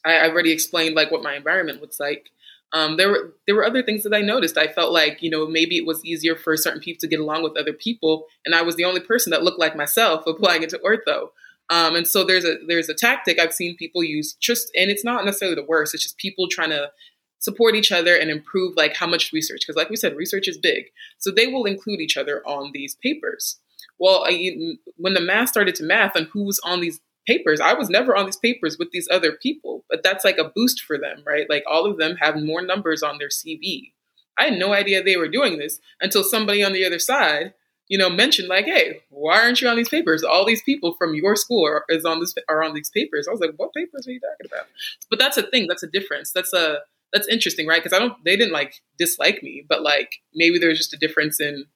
[0.05, 2.31] I, I've already explained like what my environment looks like
[2.77, 4.59] um, there were there were other things that I noticed.
[4.59, 7.43] I felt like you know maybe it was easier for certain people to get along
[7.43, 10.69] with other people, and I was the only person that looked like myself applying it
[10.71, 11.29] to ortho.
[11.71, 15.05] Um, and so there's a there's a tactic I've seen people use just, and it's
[15.05, 15.95] not necessarily the worst.
[15.95, 16.91] It's just people trying to
[17.39, 20.57] support each other and improve like how much research because like we said research is
[20.57, 20.85] big
[21.19, 23.61] so they will include each other on these papers
[23.99, 27.61] well I, when the math started to math on who's on these papers.
[27.61, 30.81] I was never on these papers with these other people, but that's like a boost
[30.83, 31.49] for them, right?
[31.49, 33.93] Like all of them have more numbers on their CV.
[34.39, 37.55] I had no idea they were doing this until somebody on the other side,
[37.89, 40.23] you know, mentioned like, "Hey, why aren't you on these papers?
[40.23, 43.31] All these people from your school are, is on this are on these papers." I
[43.31, 44.67] was like, "What papers are you talking about?"
[45.09, 45.67] But that's a thing.
[45.69, 46.33] That's a difference.
[46.33, 46.81] That's a
[47.13, 47.83] that's interesting, right?
[47.83, 48.23] Because I don't.
[48.25, 51.67] They didn't like dislike me, but like maybe there's just a difference in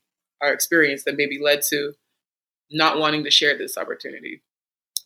[0.43, 1.93] our experience that maybe led to
[2.71, 4.43] not wanting to share this opportunity.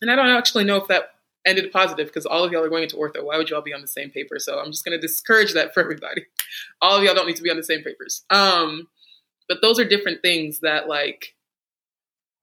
[0.01, 1.11] And I don't actually know if that
[1.45, 3.23] ended positive because all of y'all are going into ortho.
[3.23, 4.39] Why would y'all be on the same paper?
[4.39, 6.25] So I'm just going to discourage that for everybody.
[6.81, 8.23] All of y'all don't need to be on the same papers.
[8.29, 8.87] Um,
[9.47, 11.35] but those are different things that like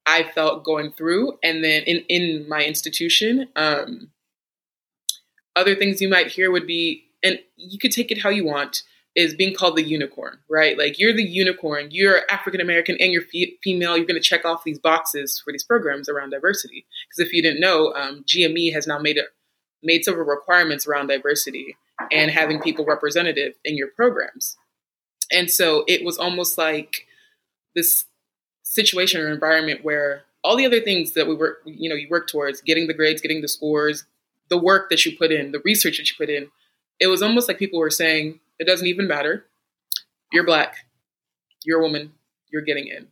[0.06, 4.10] I felt going through, and then in in my institution, um,
[5.54, 8.82] other things you might hear would be, and you could take it how you want
[9.14, 10.78] is being called the unicorn, right?
[10.78, 13.96] Like you're the unicorn, you're African American and you're fe- female.
[13.96, 16.86] You're going to check off these boxes for these programs around diversity.
[17.08, 19.26] Because if you didn't know, um, GME has now made it
[19.82, 21.76] made several requirements around diversity,
[22.10, 24.56] and having people representative in your programs.
[25.30, 27.06] And so it was almost like
[27.74, 28.04] this
[28.62, 32.28] situation or environment where all the other things that we work, you know, you work
[32.28, 34.04] towards getting the grades, getting the scores,
[34.48, 36.48] the work that you put in, the research that you put in,
[37.00, 39.46] it was almost like people were saying, it doesn't even matter.
[40.32, 40.76] You're black,
[41.64, 42.12] you're a woman,
[42.50, 43.08] you're getting in.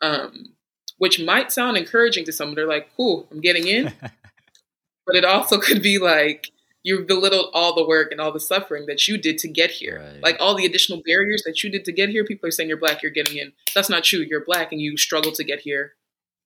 [0.00, 0.54] Um,
[0.98, 2.54] which might sound encouraging to some.
[2.54, 3.92] They're like, cool, I'm getting in.
[5.06, 6.50] but it also could be like,
[6.82, 10.00] you belittled all the work and all the suffering that you did to get here.
[10.00, 10.22] Right.
[10.22, 12.78] Like all the additional barriers that you did to get here, people are saying you're
[12.78, 13.52] black, you're getting in.
[13.74, 14.20] That's not true.
[14.20, 15.92] You're black and you struggled to get here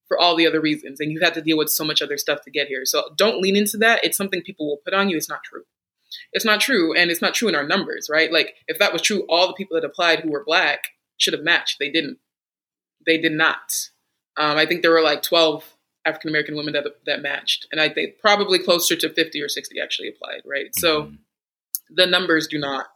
[0.09, 1.01] for all the other reasons.
[1.01, 2.83] And you've had to deal with so much other stuff to get here.
[2.85, 4.05] So don't lean into that.
[4.05, 5.17] It's something people will put on you.
[5.17, 5.63] It's not true.
[6.33, 6.95] It's not true.
[6.95, 8.33] And it's not true in our numbers, right?
[8.33, 11.43] Like if that was true, all the people that applied who were black should have
[11.43, 11.79] matched.
[11.79, 12.19] They didn't.
[13.05, 13.91] They did not.
[14.37, 17.89] Um, I think there were like 12 African American women that that matched, and I
[17.89, 20.43] think probably closer to 50 or 60 actually applied.
[20.45, 20.81] Right, mm-hmm.
[20.81, 21.13] so
[21.91, 22.87] the numbers do not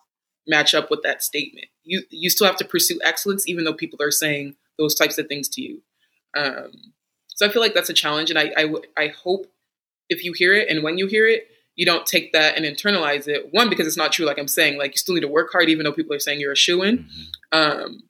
[0.47, 1.67] match up with that statement.
[1.85, 5.27] You you still have to pursue excellence, even though people are saying those types of
[5.27, 5.83] things to you.
[6.37, 6.73] Um,
[7.29, 9.47] so I feel like that's a challenge, and I, I I hope
[10.09, 13.29] if you hear it and when you hear it, you don't take that and internalize
[13.29, 13.53] it.
[13.53, 15.69] One, because it's not true, like I'm saying, like you still need to work hard,
[15.69, 16.99] even though people are saying you're a shoe in.
[16.99, 17.59] Mm-hmm.
[17.59, 18.03] Um,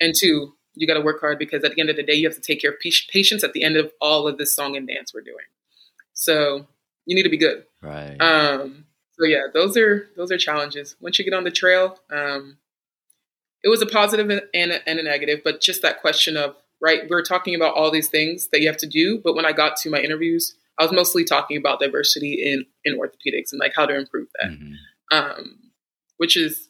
[0.00, 2.26] and two, you got to work hard because at the end of the day, you
[2.26, 4.88] have to take care of patients at the end of all of this song and
[4.88, 5.44] dance we're doing.
[6.14, 6.66] So
[7.06, 7.64] you need to be good.
[7.80, 8.16] Right.
[8.20, 10.96] Um, so yeah, those are those are challenges.
[11.00, 12.58] Once you get on the trail, um,
[13.62, 17.08] it was a positive and a, and a negative, but just that question of right,
[17.08, 19.52] we are talking about all these things that you have to do, but when I
[19.52, 23.72] got to my interviews, I was mostly talking about diversity in in orthopedics and like
[23.74, 24.74] how to improve that, mm-hmm.
[25.16, 25.58] um,
[26.16, 26.68] which is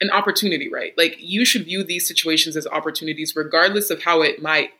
[0.00, 0.92] an opportunity, right?
[0.96, 4.70] Like you should view these situations as opportunities, regardless of how it might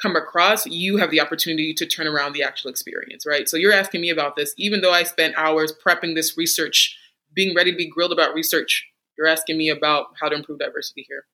[0.00, 0.66] come across.
[0.66, 3.48] You have the opportunity to turn around the actual experience, right?
[3.48, 6.96] So you're asking me about this, even though I spent hours prepping this research,
[7.34, 8.86] being ready to be grilled about research.
[9.16, 11.24] You're asking me about how to improve diversity here.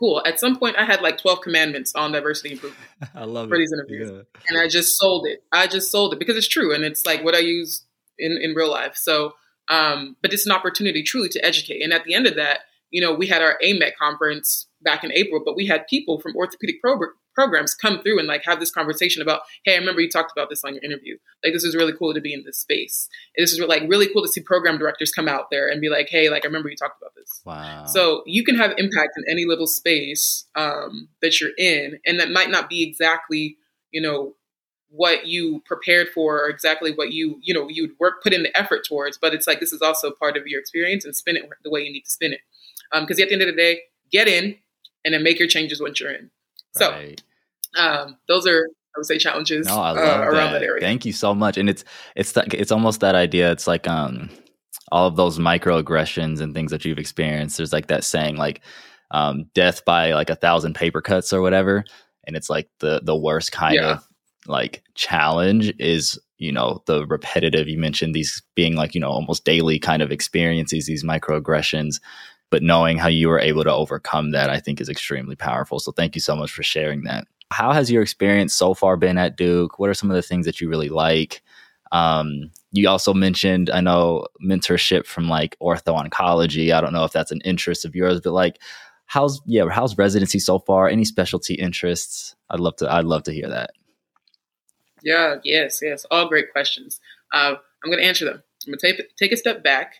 [0.00, 0.22] Cool.
[0.24, 2.82] At some point, I had like 12 commandments on diversity improvement.
[3.14, 3.58] I love for it.
[3.58, 4.40] these interviews, yeah.
[4.48, 5.44] and I just sold it.
[5.52, 7.84] I just sold it because it's true, and it's like what I use
[8.18, 8.96] in in real life.
[8.96, 9.34] So
[9.70, 11.82] um, but it's an opportunity truly to educate.
[11.82, 12.60] And at the end of that,
[12.90, 16.34] you know, we had our AMEC conference back in April, but we had people from
[16.36, 16.98] orthopedic pro-
[17.40, 20.50] programs come through and like have this conversation about, hey, I remember you talked about
[20.50, 21.16] this on your interview.
[21.42, 23.08] Like, this is really cool to be in this space.
[23.34, 26.08] This is like really cool to see program directors come out there and be like,
[26.10, 27.40] hey, like, I remember you talked about this.
[27.46, 27.86] Wow.
[27.86, 31.98] So you can have impact in any little space um, that you're in.
[32.04, 33.56] And that might not be exactly,
[33.90, 34.34] you know,
[34.90, 38.42] what you prepared for or exactly what you you know you would work put in
[38.42, 41.36] the effort towards but it's like this is also part of your experience and spin
[41.36, 42.40] it the way you need to spin it
[43.00, 44.56] because um, at the end of the day get in
[45.04, 46.28] and then make your changes once you're in
[46.72, 47.22] so right.
[47.78, 50.58] Um, those are I would say challenges no, I uh, love uh, around that.
[50.60, 50.62] that.
[50.64, 50.80] area.
[50.80, 51.56] Thank you so much.
[51.56, 51.84] And it's
[52.16, 53.52] it's th- it's almost that idea.
[53.52, 54.30] It's like um
[54.90, 57.56] all of those microaggressions and things that you've experienced.
[57.56, 58.62] There's like that saying like
[59.12, 61.84] um death by like a thousand paper cuts or whatever.
[62.24, 63.92] And it's like the the worst kind yeah.
[63.92, 64.08] of
[64.46, 69.44] like challenge is you know the repetitive you mentioned these being like you know almost
[69.44, 72.00] daily kind of experiences these microaggressions
[72.50, 75.92] but knowing how you were able to overcome that i think is extremely powerful so
[75.92, 79.36] thank you so much for sharing that how has your experience so far been at
[79.36, 81.42] duke what are some of the things that you really like
[81.92, 87.12] um, you also mentioned i know mentorship from like ortho oncology i don't know if
[87.12, 88.58] that's an interest of yours but like
[89.06, 93.32] how's yeah how's residency so far any specialty interests i'd love to i'd love to
[93.32, 93.70] hear that
[95.02, 96.06] yeah, yes, yes.
[96.10, 97.00] All great questions.
[97.32, 98.42] Uh, I'm going to answer them.
[98.66, 99.94] I'm going to take, take a step back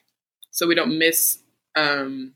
[0.51, 1.39] so we don't miss
[1.77, 2.35] um,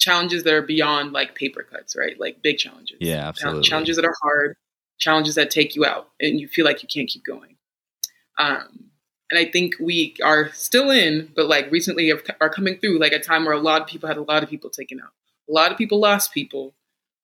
[0.00, 2.18] challenges that are beyond like paper cuts, right?
[2.18, 2.98] Like big challenges.
[3.00, 3.62] Yeah, absolutely.
[3.62, 4.56] Challenges that are hard,
[4.98, 7.56] challenges that take you out and you feel like you can't keep going.
[8.38, 8.90] Um,
[9.30, 13.20] and I think we are still in, but like recently are coming through like a
[13.20, 15.12] time where a lot of people had a lot of people taken out.
[15.48, 16.74] A lot of people lost people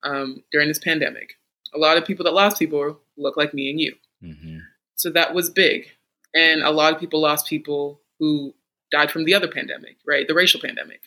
[0.05, 1.37] um, during this pandemic
[1.75, 3.95] a lot of people that lost people look like me and you.
[4.23, 4.59] Mm-hmm.
[4.97, 5.87] So that was big.
[6.35, 8.55] And a lot of people lost people who
[8.91, 10.27] died from the other pandemic, right?
[10.27, 11.03] The racial pandemic,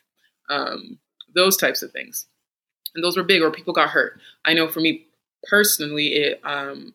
[0.49, 0.99] um,
[1.35, 2.25] those types of things.
[2.95, 4.19] And those were big, or people got hurt.
[4.45, 5.07] I know for me
[5.43, 6.93] personally, it, um,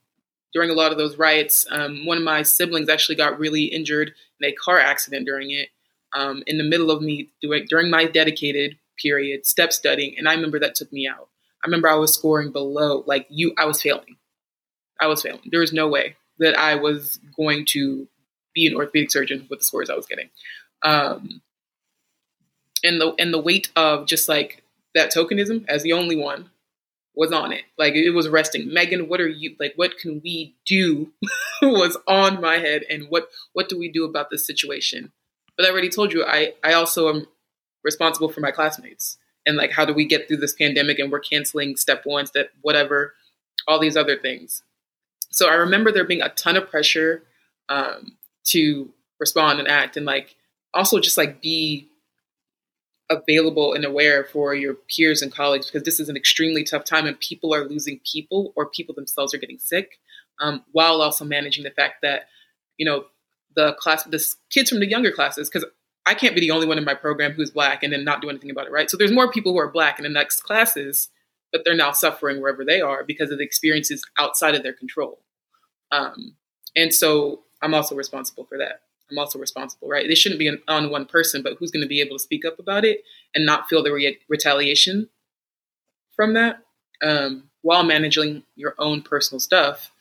[0.53, 4.12] during a lot of those riots, um, one of my siblings actually got really injured
[4.40, 5.68] in a car accident during it.
[6.16, 10.35] Um, in the middle of me doing during my dedicated period, step studying, and I
[10.35, 11.29] remember that took me out.
[11.62, 14.16] I remember I was scoring below, like you, I was failing.
[15.01, 15.40] I was failing.
[15.51, 18.07] There was no way that I was going to
[18.55, 20.31] be an orthopedic surgeon with the scores I was getting.
[20.85, 21.42] Um,
[22.85, 24.62] and the and the weight of just like
[24.94, 26.51] that tokenism as the only one
[27.16, 27.64] was on it.
[27.77, 28.73] Like it was resting.
[28.73, 29.73] Megan, what are you like?
[29.77, 31.12] What can we do?
[31.62, 35.12] was on my head, and what what do we do about this situation?
[35.57, 37.27] But I already told you, I, I also am
[37.85, 39.18] responsible for my classmates.
[39.47, 42.51] And like, how do we get through this pandemic and we're canceling step one, step
[42.62, 43.14] whatever,
[43.68, 44.62] all these other things.
[45.31, 47.23] So I remember there being a ton of pressure
[47.68, 48.16] um,
[48.47, 50.35] to respond and act and like
[50.73, 51.88] also just like be
[53.11, 57.07] available and aware for your peers and colleagues because this is an extremely tough time
[57.07, 59.99] and people are losing people or people themselves are getting sick
[60.40, 62.29] um, while also managing the fact that
[62.79, 63.05] you know
[63.57, 65.69] the class the kids from the younger classes because
[66.07, 68.31] i can't be the only one in my program who's black and then not do
[68.31, 68.90] anything about it right?
[68.90, 71.11] So there's more people who are black in the next classes
[71.53, 75.21] but they're now suffering wherever they are because of the experiences outside of their control.
[75.93, 76.37] Um,
[76.77, 78.81] and so i'm also responsible for that
[79.14, 80.09] I'm also responsible, right?
[80.09, 82.59] They shouldn't be on one person, but who's going to be able to speak up
[82.59, 85.09] about it and not feel the re- retaliation
[86.16, 86.59] from that
[87.00, 89.92] um, while managing your own personal stuff?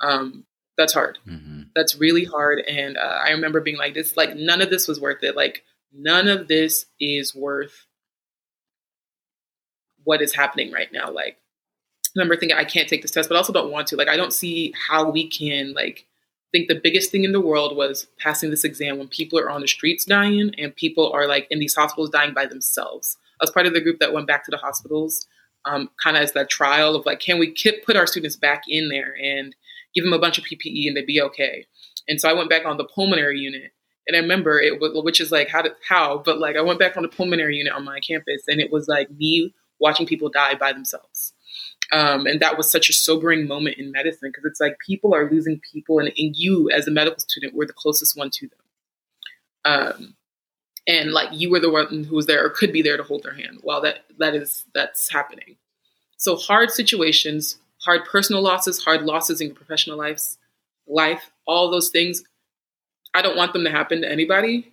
[0.00, 0.44] Um,
[0.78, 1.18] that's hard.
[1.28, 1.64] Mm-hmm.
[1.76, 2.60] That's really hard.
[2.60, 5.36] And uh, I remember being like, this, like, none of this was worth it.
[5.36, 7.86] Like, none of this is worth
[10.04, 11.10] what is happening right now.
[11.10, 11.36] Like,
[12.06, 13.96] I remember thinking, I can't take this test, but I also don't want to.
[13.96, 16.06] Like, I don't see how we can, like,
[16.52, 19.62] think the biggest thing in the world was passing this exam when people are on
[19.62, 23.16] the streets dying and people are like in these hospitals dying by themselves.
[23.40, 25.26] I was part of the group that went back to the hospitals,
[25.64, 28.90] um, kind of as that trial of like, can we put our students back in
[28.90, 29.56] there and
[29.94, 31.66] give them a bunch of PPE and they'd be okay?
[32.08, 33.72] And so I went back on the pulmonary unit.
[34.06, 37.04] And I remember it, which is like how, how, but like I went back on
[37.04, 40.72] the pulmonary unit on my campus, and it was like me watching people die by
[40.72, 41.34] themselves.
[41.92, 45.30] Um, and that was such a sobering moment in medicine because it's like people are
[45.30, 48.58] losing people, and, and, you, as a medical student, were the closest one to them.
[49.64, 50.14] Um,
[50.86, 53.22] and like you were the one who was there or could be there to hold
[53.22, 55.56] their hand while that that is that's happening.
[56.16, 60.38] So hard situations, hard personal losses, hard losses in your professional lives,
[60.86, 62.24] life, all those things.
[63.14, 64.72] I don't want them to happen to anybody,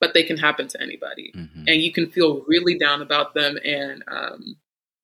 [0.00, 1.64] but they can happen to anybody, mm-hmm.
[1.66, 4.56] and you can feel really down about them and um,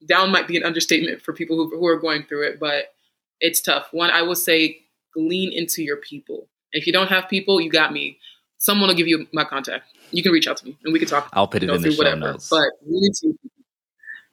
[0.07, 2.95] down might be an understatement for people who, who are going through it, but
[3.41, 3.89] it's tough.
[3.93, 4.79] One, I will say,
[5.17, 6.49] lean into your people.
[6.73, 8.19] If you don't have people, you got me.
[8.59, 9.87] Someone will give you my contact.
[10.11, 11.29] You can reach out to me and we can talk.
[11.33, 12.21] I'll put it in the show whatever.
[12.21, 12.49] notes.
[12.49, 13.37] But lean into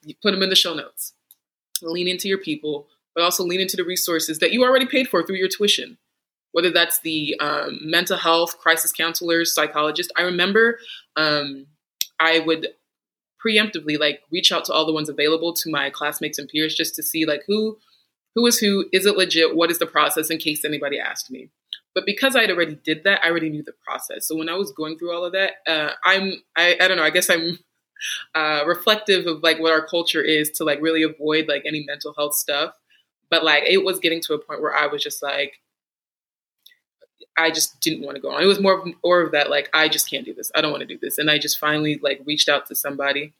[0.03, 1.13] you put them in the show notes.
[1.81, 5.25] Lean into your people, but also lean into the resources that you already paid for
[5.25, 5.97] through your tuition.
[6.53, 10.11] Whether that's the um, mental health, crisis counselors, psychologists.
[10.17, 10.79] I remember
[11.15, 11.67] um,
[12.19, 12.67] I would
[13.45, 16.95] preemptively like reach out to all the ones available to my classmates and peers just
[16.95, 17.77] to see like who
[18.35, 21.49] who is who is it legit what is the process in case anybody asked me.
[21.93, 24.27] But because i'd already did that i already knew the process.
[24.27, 27.03] So when i was going through all of that uh, i'm I, I don't know
[27.03, 27.59] i guess i'm
[28.35, 32.13] uh, reflective of like what our culture is to like really avoid like any mental
[32.17, 32.73] health stuff.
[33.29, 35.61] But like it was getting to a point where i was just like
[37.37, 38.43] I just didn't want to go on.
[38.43, 40.51] It was more of, more of that, like, I just can't do this.
[40.53, 41.17] I don't want to do this.
[41.17, 43.33] And I just finally like reached out to somebody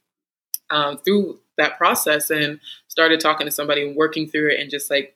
[0.70, 4.90] um, through that process and started talking to somebody and working through it and just
[4.90, 5.16] like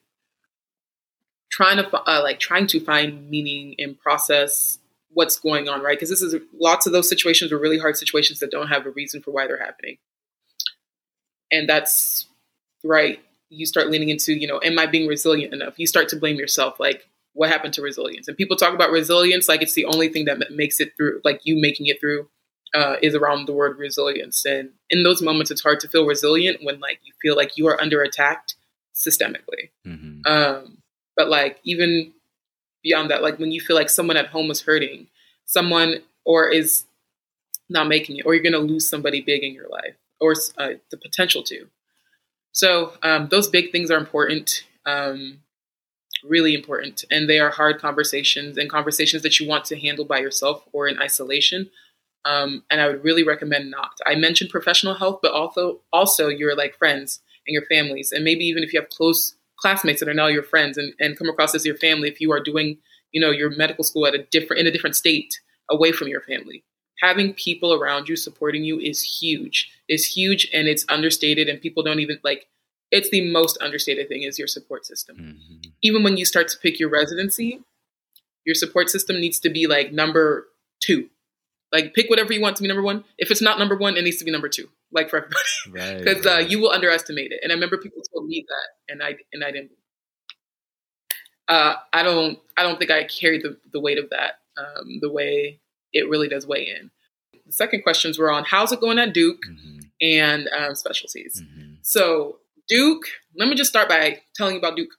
[1.49, 4.79] trying to uh, like trying to find meaning and process
[5.13, 5.97] what's going on, right?
[5.97, 8.89] Because this is lots of those situations are really hard situations that don't have a
[8.89, 9.97] reason for why they're happening.
[11.51, 12.25] And that's
[12.83, 13.19] right.
[13.49, 15.79] You start leaning into, you know, am I being resilient enough?
[15.79, 16.79] You start to blame yourself.
[16.79, 18.27] Like, what happened to resilience?
[18.27, 21.41] And people talk about resilience like it's the only thing that makes it through, like
[21.43, 22.27] you making it through,
[22.73, 24.43] uh, is around the word resilience.
[24.45, 27.67] And in those moments, it's hard to feel resilient when like you feel like you
[27.67, 28.47] are under attack
[28.95, 29.69] systemically.
[29.85, 30.21] Mm-hmm.
[30.25, 30.77] Um,
[31.15, 32.13] but like even
[32.81, 35.07] beyond that, like when you feel like someone at home is hurting,
[35.45, 36.85] someone or is
[37.69, 40.71] not making it, or you're going to lose somebody big in your life, or uh,
[40.91, 41.67] the potential to.
[42.51, 44.63] So um, those big things are important.
[44.85, 45.39] Um,
[46.23, 47.04] really important.
[47.12, 50.88] And they are hard conversations and conversations that you want to handle by yourself or
[50.88, 51.69] in isolation.
[52.25, 53.91] Um, and I would really recommend not.
[54.06, 58.45] I mentioned professional health, but also also your like friends and your families, and maybe
[58.45, 61.54] even if you have close classmates that are now your friends and, and come across
[61.56, 62.78] as your family, if you are doing
[63.12, 66.21] you know your medical school at a different in a different state away from your
[66.21, 66.63] family,
[66.99, 69.71] having people around you supporting you is huge.
[69.88, 72.47] Is huge, and it's understated, and people don't even like
[72.95, 75.17] it's the most understated thing is your support system.
[75.17, 75.69] Mm-hmm.
[75.81, 77.61] Even when you start to pick your residency,
[78.45, 80.47] your support system needs to be like number
[80.81, 81.09] two.
[81.73, 83.03] Like pick whatever you want to be number one.
[83.17, 84.69] If it's not number one, it needs to be number two.
[84.93, 86.45] Like for everybody, because right, right.
[86.45, 87.41] uh, you will underestimate it.
[87.43, 89.71] And I remember people told me that, and I and I didn't.
[91.49, 92.39] Uh, I don't.
[92.55, 95.59] I don't think I carried the, the weight of that um, the way
[95.91, 96.91] it really does weigh in.
[97.45, 99.79] The second questions were on how's it going at Duke mm-hmm.
[100.01, 101.41] and um, specialties.
[101.43, 101.73] Mm-hmm.
[101.81, 102.37] So
[102.68, 103.03] Duke,
[103.38, 104.91] let me just start by telling you about Duke.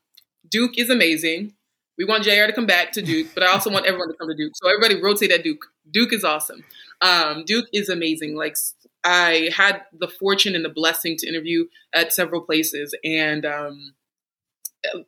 [0.48, 1.54] Duke is amazing.
[1.98, 4.28] We want JR to come back to Duke, but I also want everyone to come
[4.28, 4.52] to Duke.
[4.56, 5.64] So everybody rotate at Duke.
[5.90, 6.62] Duke is awesome.
[7.00, 8.36] Um, Duke is amazing.
[8.36, 8.56] Like
[9.02, 11.64] I had the fortune and the blessing to interview
[11.94, 13.94] at several places, and um,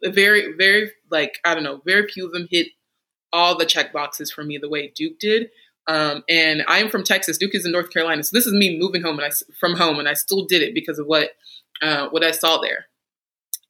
[0.03, 2.69] very, very like I don't know, very few of them hit
[3.33, 5.51] all the check boxes for me the way Duke did.
[5.87, 7.39] Um, and I am from Texas.
[7.39, 9.99] Duke is in North Carolina, so this is me moving home and I from home,
[9.99, 11.31] and I still did it because of what
[11.83, 12.87] uh, what I saw there.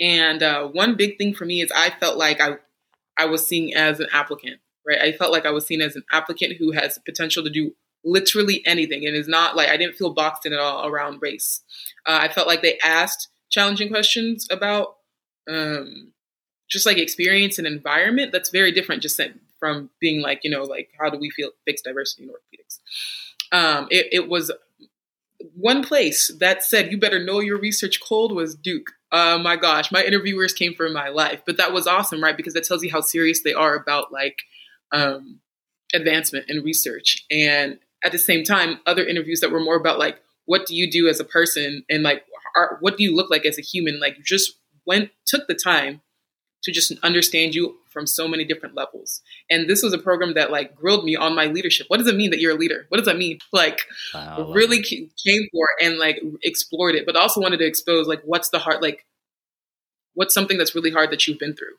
[0.01, 2.57] And uh, one big thing for me is I felt like I
[3.17, 5.01] I was seen as an applicant, right?
[5.01, 7.73] I felt like I was seen as an applicant who has potential to do
[8.05, 11.63] literally anything and is not like I didn't feel boxed in at all around race.
[12.07, 14.97] Uh, I felt like they asked challenging questions about
[15.49, 16.13] um,
[16.69, 19.21] just like experience and environment that's very different just
[19.59, 22.79] from being like you know like how do we feel fix diversity in orthopedics
[23.51, 24.53] um, it, it was
[25.55, 28.93] one place that said you better know your research cold was duke.
[29.11, 32.37] Uh, my gosh my interviewers came for my life but that was awesome right?
[32.37, 34.37] Because that tells you how serious they are about like
[34.93, 35.41] um,
[35.95, 37.25] advancement and research.
[37.31, 40.91] And at the same time other interviews that were more about like what do you
[40.91, 41.85] do as a person?
[41.91, 42.25] And like
[42.57, 44.01] are, what do you look like as a human?
[44.01, 44.53] Like just
[44.87, 46.01] went took the time
[46.63, 49.23] to just understand you from so many different levels.
[49.51, 51.87] And this was a program that like grilled me on my leadership.
[51.89, 52.87] What does it mean that you're a leader?
[52.89, 53.39] What does that mean?
[53.53, 53.81] Like
[54.15, 58.51] wow, really came for and like explored it, but also wanted to expose like what's
[58.51, 59.05] the hard like
[60.15, 61.75] what's something that's really hard that you've been through.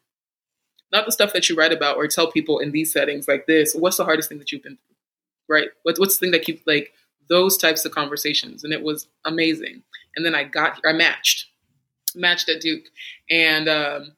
[0.92, 3.74] Not the stuff that you write about or tell people in these settings like this.
[3.74, 5.56] What's the hardest thing that you've been through?
[5.56, 5.70] Right?
[5.84, 6.94] What, what's the thing that keeps like
[7.30, 8.64] those types of conversations?
[8.64, 9.84] And it was amazing.
[10.16, 11.46] And then I got I matched
[12.16, 12.86] matched at Duke,
[13.30, 14.12] and um,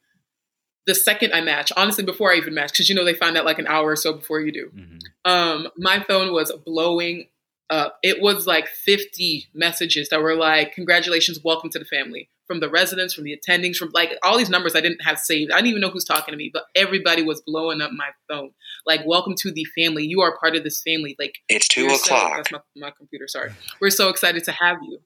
[0.88, 3.46] the second I match, honestly, before I even match, because you know they find out
[3.46, 4.72] like an hour or so before you do.
[4.76, 5.32] Mm-hmm.
[5.32, 7.28] Um, my phone was blowing
[7.70, 7.98] up.
[8.04, 12.70] It was like 50 messages that were like, "Congratulations, welcome to the family." From the
[12.70, 15.52] residents, from the attendings, from like all these numbers I didn't have saved.
[15.52, 18.52] I didn't even know who's talking to me, but everybody was blowing up my phone.
[18.86, 20.06] Like, welcome to the family.
[20.06, 21.16] You are part of this family.
[21.18, 22.02] Like, it's two o'clock.
[22.04, 23.28] So, that's my, my computer.
[23.28, 23.52] Sorry.
[23.80, 25.00] We're so excited to have you.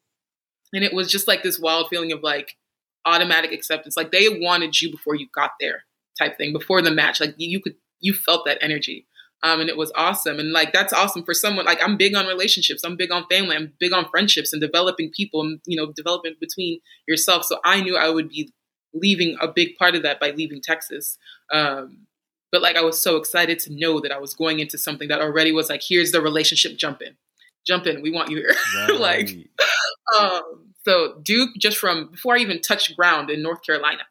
[0.74, 2.56] And it was just like this wild feeling of like,
[3.06, 3.95] automatic acceptance.
[3.97, 5.84] Like they wanted you before you got there,
[6.18, 6.53] type thing.
[6.53, 9.08] Before the match, like you could, you felt that energy,
[9.43, 10.39] um, and it was awesome.
[10.39, 11.66] And like that's awesome for someone.
[11.66, 12.84] Like I'm big on relationships.
[12.84, 13.56] I'm big on family.
[13.56, 15.41] I'm big on friendships and developing people.
[15.41, 17.43] And you know, development between yourself.
[17.45, 18.51] So I knew I would be
[18.93, 21.18] leaving a big part of that by leaving Texas.
[21.51, 22.08] Um,
[22.51, 25.22] but like I was so excited to know that I was going into something that
[25.22, 26.78] already was like, here's the relationship.
[26.78, 27.18] Jump in,
[27.68, 28.01] jump in.
[28.01, 28.56] We want you here.
[28.76, 28.99] Right.
[28.99, 29.30] like,
[30.18, 34.04] um, so Duke, just from before I even touched ground in North Carolina,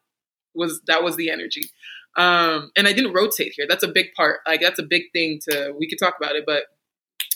[0.53, 1.69] was that was the energy.
[2.17, 3.65] Um, and I didn't rotate here.
[3.67, 4.41] That's a big part.
[4.45, 5.73] Like that's a big thing to.
[5.77, 6.63] We could talk about it, but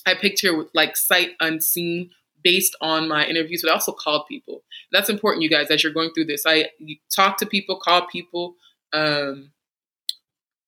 [0.06, 2.12] I picked here with like sight unseen
[2.44, 4.64] based on my interviews, but I also called people.
[4.92, 6.44] That's important, you guys, as you're going through this.
[6.46, 6.70] I
[7.14, 8.56] talk to people, call people,
[8.94, 9.52] um,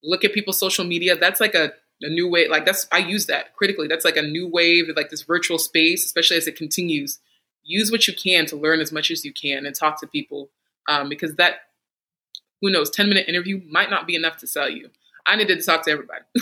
[0.04, 1.18] look at people's social media.
[1.18, 2.48] That's like a, a new way.
[2.48, 3.88] Like that's I use that critically.
[3.88, 7.20] That's like a new wave like this virtual space, especially as it continues
[7.64, 10.50] use what you can to learn as much as you can and talk to people
[10.88, 11.56] um, because that
[12.62, 14.90] who knows 10 minute interview might not be enough to sell you.
[15.26, 16.24] I needed to talk to everybody.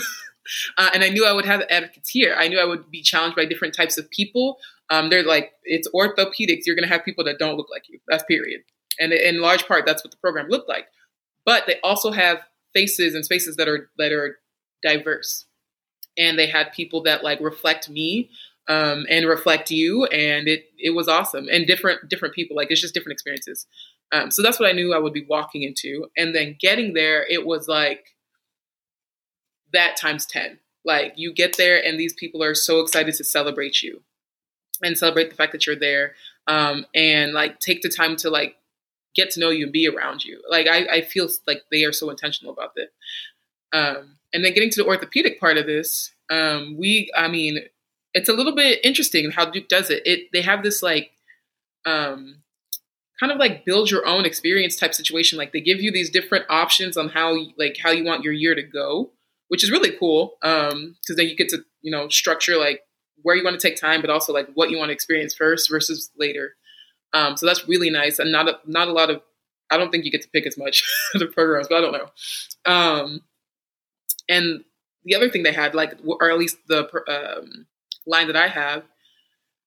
[0.78, 3.36] Uh, and i knew i would have advocates here i knew i would be challenged
[3.36, 4.58] by different types of people.
[4.88, 6.62] Um, they're like it's orthopedics.
[6.66, 8.00] You're going to have people that don't look like you.
[8.08, 8.62] That's period.
[8.98, 10.86] And in large part that's what the program looked like.
[11.44, 12.40] But they also have
[12.74, 14.38] faces and spaces that are that are
[14.82, 15.44] diverse.
[16.18, 18.30] And they had people that like reflect me
[18.68, 20.04] um, and reflect you.
[20.06, 22.56] And it it was awesome and different different people.
[22.56, 23.66] Like it's just different experiences.
[24.12, 26.06] Um, so that's what I knew I would be walking into.
[26.16, 28.16] And then getting there, it was like
[29.72, 30.58] that times ten.
[30.84, 34.02] Like you get there, and these people are so excited to celebrate you
[34.82, 36.14] and celebrate the fact that you're there.
[36.46, 38.56] Um, and like take the time to like
[39.14, 40.42] get to know you and be around you.
[40.48, 42.88] Like I, I feel like they are so intentional about that.
[43.72, 47.60] Um, and then getting to the orthopedic part of this, um, we, I mean,
[48.14, 50.02] it's a little bit interesting how Duke does it.
[50.04, 51.12] It they have this like
[51.86, 52.42] um
[53.20, 55.38] kind of like build your own experience type situation.
[55.38, 58.54] Like they give you these different options on how like how you want your year
[58.54, 59.10] to go,
[59.48, 60.38] which is really cool.
[60.42, 62.82] Um, because then you get to you know structure like
[63.22, 65.68] where you want to take time, but also like what you want to experience first
[65.70, 66.54] versus later.
[67.12, 69.22] Um, so that's really nice, and not a, not a lot of.
[69.70, 70.82] I don't think you get to pick as much
[71.14, 72.72] the programs, but I don't know.
[72.72, 73.20] Um,
[74.28, 74.64] and
[75.04, 77.66] the other thing they had, like, or at least the um,
[78.06, 78.84] line that I have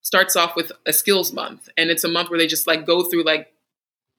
[0.01, 1.69] starts off with a skills month.
[1.77, 3.47] And it's a month where they just like go through like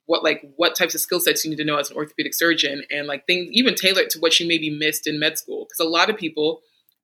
[0.06, 2.84] what like what types of skill sets you need to know as an orthopedic surgeon
[2.90, 5.66] and like things even tailored to what you maybe missed in med school.
[5.66, 6.62] Because a lot of people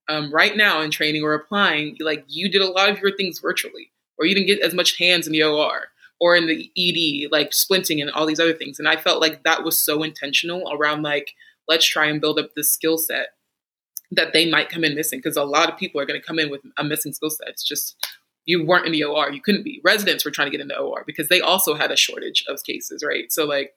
[0.09, 3.39] um, right now in training or applying, like you did a lot of your things
[3.39, 5.89] virtually, or you didn't get as much hands in the OR
[6.21, 8.79] or in the ED, like splinting and all these other things.
[8.79, 11.33] And I felt like that was so intentional around like
[11.69, 13.29] let's try and build up this skill set
[14.11, 16.39] that they might come in missing because a lot of people are going to come
[16.39, 17.49] in with a missing skill set.
[17.49, 17.97] It's just
[18.45, 19.81] you weren't in the OR, you couldn't be.
[19.85, 22.63] Residents were trying to get in the OR because they also had a shortage of
[22.65, 23.31] cases, right?
[23.31, 23.75] So like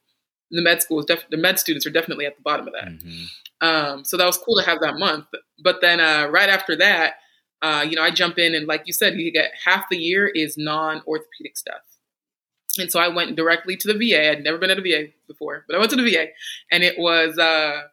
[0.49, 2.87] the med school def- the med students are definitely at the bottom of that.
[2.87, 3.67] Mm-hmm.
[3.67, 5.25] Um, so that was cool to have that month.
[5.63, 7.15] But then uh, right after that,
[7.61, 10.27] uh, you know, I jump in and like you said, you get half the year
[10.27, 11.81] is non-orthopedic stuff.
[12.77, 14.31] And so I went directly to the VA.
[14.31, 16.27] I'd never been at a VA before, but I went to the VA,
[16.71, 17.83] and it was uh,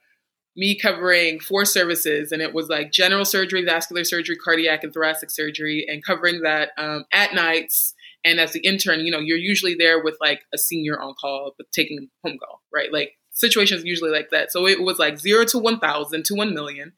[0.57, 5.31] me covering four services, and it was like general surgery, vascular surgery, cardiac, and thoracic
[5.31, 7.95] surgery, and covering that um, at nights.
[8.25, 11.55] And as the intern, you know, you're usually there with like a senior on call,
[11.57, 12.93] but taking home call, right?
[12.93, 14.53] Like situations usually like that.
[14.53, 16.93] So it was like zero to 1,000 to 1 million.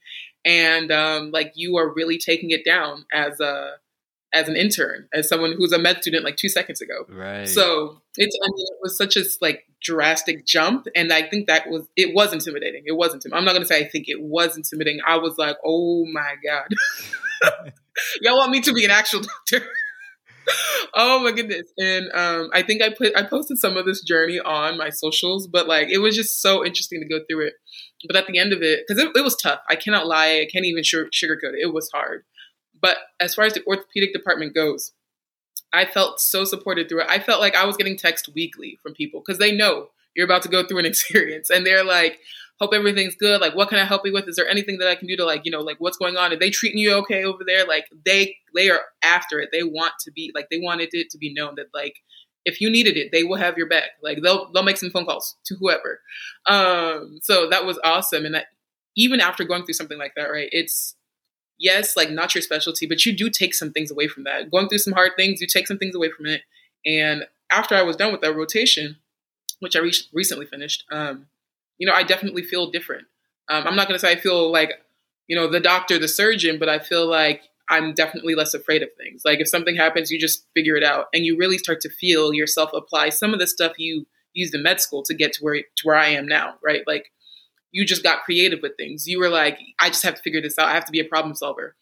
[0.44, 3.74] And um, like you are really taking it down as a
[4.32, 7.04] as an intern, as someone who's a med student like two seconds ago.
[7.08, 7.48] Right.
[7.48, 11.68] So it's I mean, it was such a like drastic jump, and I think that
[11.68, 12.82] was it was intimidating.
[12.86, 13.24] It wasn't.
[13.32, 15.00] I'm not gonna say I think it was intimidating.
[15.06, 16.68] I was like, oh my god,
[18.20, 19.66] y'all want me to be an actual doctor?
[20.94, 24.40] oh my goodness and um, i think i put i posted some of this journey
[24.40, 27.54] on my socials but like it was just so interesting to go through it
[28.06, 30.48] but at the end of it because it, it, was tough i cannot lie i
[30.52, 32.24] can't even sugarcoat it it was hard
[32.82, 34.92] but as far as the orthopedic department goes,
[35.72, 37.06] I felt so supported through it.
[37.08, 40.42] I felt like I was getting text weekly from people because they know you're about
[40.42, 42.18] to go through an experience and they're like,
[42.60, 43.40] hope everything's good.
[43.40, 44.28] Like, what can I help you with?
[44.28, 46.32] Is there anything that I can do to like, you know, like what's going on?
[46.32, 47.66] Are they treating you okay over there?
[47.66, 49.48] Like they they are after it.
[49.52, 51.96] They want to be like they wanted it to be known that like
[52.44, 53.90] if you needed it, they will have your back.
[54.02, 56.00] Like they'll they'll make some phone calls to whoever.
[56.46, 58.24] Um, so that was awesome.
[58.24, 58.46] And that
[58.96, 60.48] even after going through something like that, right?
[60.52, 60.94] It's
[61.62, 64.50] yes, like not your specialty, but you do take some things away from that.
[64.50, 66.42] Going through some hard things, you take some things away from it.
[66.84, 68.96] And after I was done with that rotation,
[69.60, 71.26] which I re- recently finished, um,
[71.78, 73.06] you know, I definitely feel different.
[73.48, 74.72] Um, I'm not going to say I feel like,
[75.28, 78.88] you know, the doctor, the surgeon, but I feel like I'm definitely less afraid of
[78.98, 79.22] things.
[79.24, 82.34] Like if something happens, you just figure it out, and you really start to feel
[82.34, 85.56] yourself apply some of the stuff you used in med school to get to where
[85.56, 86.82] to where I am now, right?
[86.86, 87.12] Like
[87.72, 89.06] you just got creative with things.
[89.06, 90.68] You were like, I just have to figure this out.
[90.68, 91.74] I have to be a problem solver.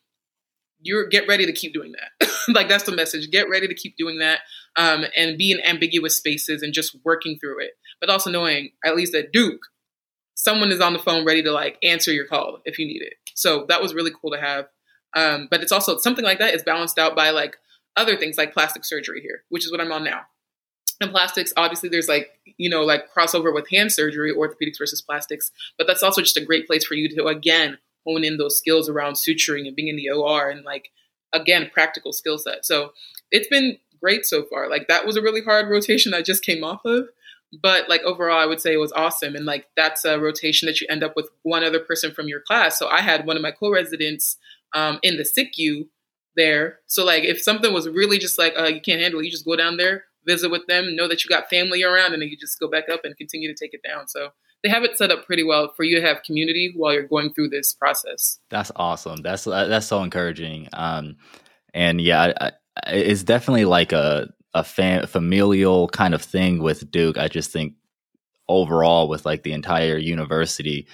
[0.80, 2.30] You're get ready to keep doing that.
[2.48, 3.30] like that's the message.
[3.30, 4.40] Get ready to keep doing that
[4.76, 7.72] um, and be in ambiguous spaces and just working through it.
[8.00, 9.60] But also knowing, at least at Duke,
[10.34, 13.14] someone is on the phone ready to like answer your call if you need it.
[13.34, 14.66] So that was really cool to have.
[15.14, 17.56] Um, but it's also something like that is balanced out by like
[17.96, 20.22] other things like plastic surgery here, which is what I'm on now
[21.00, 25.50] and plastics obviously there's like you know like crossover with hand surgery orthopedics versus plastics
[25.78, 28.88] but that's also just a great place for you to again hone in those skills
[28.88, 30.90] around suturing and being in the or and like
[31.32, 32.64] again practical skill set.
[32.64, 32.92] So
[33.30, 34.68] it's been great so far.
[34.68, 37.08] Like that was a really hard rotation i just came off of
[37.62, 39.34] but like overall i would say it was awesome.
[39.36, 42.40] And like that's a rotation that you end up with one other person from your
[42.40, 42.78] class.
[42.78, 44.36] So i had one of my co-residents
[44.72, 45.88] um, in the sicu
[46.36, 46.78] there.
[46.86, 49.44] So like if something was really just like uh, you can't handle it you just
[49.44, 52.36] go down there visit with them, know that you got family around, and then you
[52.36, 54.08] just go back up and continue to take it down.
[54.08, 54.30] So
[54.62, 57.32] they have it set up pretty well for you to have community while you're going
[57.32, 58.38] through this process.
[58.50, 59.22] That's awesome.
[59.22, 60.68] That's uh, that's so encouraging.
[60.72, 61.16] Um,
[61.72, 62.52] and yeah, I, I,
[62.92, 67.18] it's definitely like a a fam- familial kind of thing with Duke.
[67.18, 67.74] I just think
[68.48, 70.86] overall with like the entire university,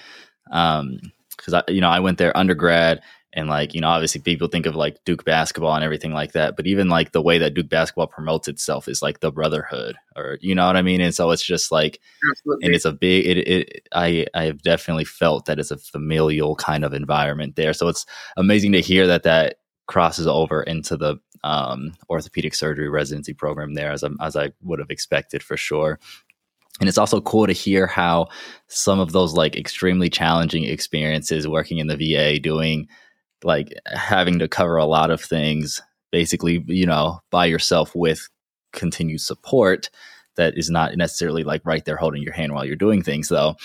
[0.51, 0.99] um,
[1.35, 3.01] because I you know I went there undergrad
[3.37, 6.57] and like you know obviously people think of like duke basketball and everything like that
[6.57, 10.37] but even like the way that duke basketball promotes itself is like the brotherhood or
[10.41, 10.99] you know what i mean?
[10.99, 12.65] And so it's just like Absolutely.
[12.65, 16.55] and it's a big it, it i i have definitely felt that it's a familial
[16.55, 17.73] kind of environment there.
[17.73, 23.33] So it's amazing to hear that that crosses over into the um, orthopedic surgery residency
[23.33, 25.99] program there as, I, as I would have expected for sure.
[26.79, 28.27] And it's also cool to hear how
[28.67, 32.87] some of those like extremely challenging experiences working in the VA doing
[33.43, 35.81] like having to cover a lot of things
[36.11, 38.27] basically, you know, by yourself with
[38.73, 39.89] continued support
[40.35, 43.55] that is not necessarily like right there holding your hand while you're doing things though.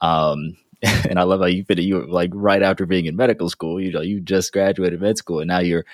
[0.00, 1.84] Um, and I love how you fit it.
[1.84, 5.40] You like right after being in medical school, you know, you just graduated med school
[5.40, 5.86] and now you're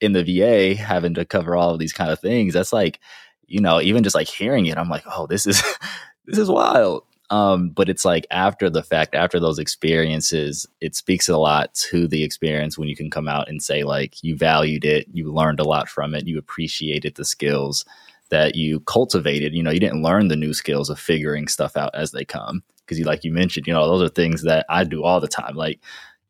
[0.00, 2.54] in the VA having to cover all of these kind of things.
[2.54, 3.00] That's like,
[3.46, 5.62] you know, even just like hearing it, I'm like, oh, this is
[6.26, 7.04] this is wild.
[7.30, 12.08] Um, but it's like after the fact, after those experiences, it speaks a lot to
[12.08, 15.60] the experience when you can come out and say, like, you valued it, you learned
[15.60, 17.84] a lot from it, you appreciated the skills
[18.30, 19.54] that you cultivated.
[19.54, 22.62] You know, you didn't learn the new skills of figuring stuff out as they come.
[22.80, 25.28] Because you, like you mentioned, you know, those are things that I do all the
[25.28, 25.54] time.
[25.54, 25.80] Like,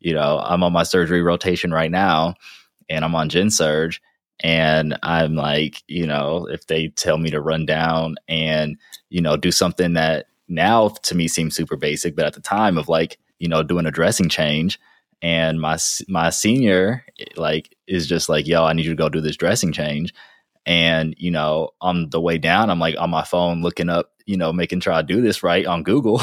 [0.00, 2.34] you know, I'm on my surgery rotation right now
[2.90, 4.02] and I'm on gen surge
[4.40, 8.76] and I'm like, you know, if they tell me to run down and,
[9.08, 12.76] you know, do something that now to me seems super basic, but at the time
[12.76, 14.78] of like, you know, doing a dressing change
[15.22, 15.78] and my
[16.08, 17.04] my senior
[17.36, 20.14] like is just like, "Yo, I need you to go do this dressing change."
[20.66, 24.36] And, you know, on the way down, I'm like on my phone looking up, you
[24.36, 26.20] know, making sure I do this right on Google.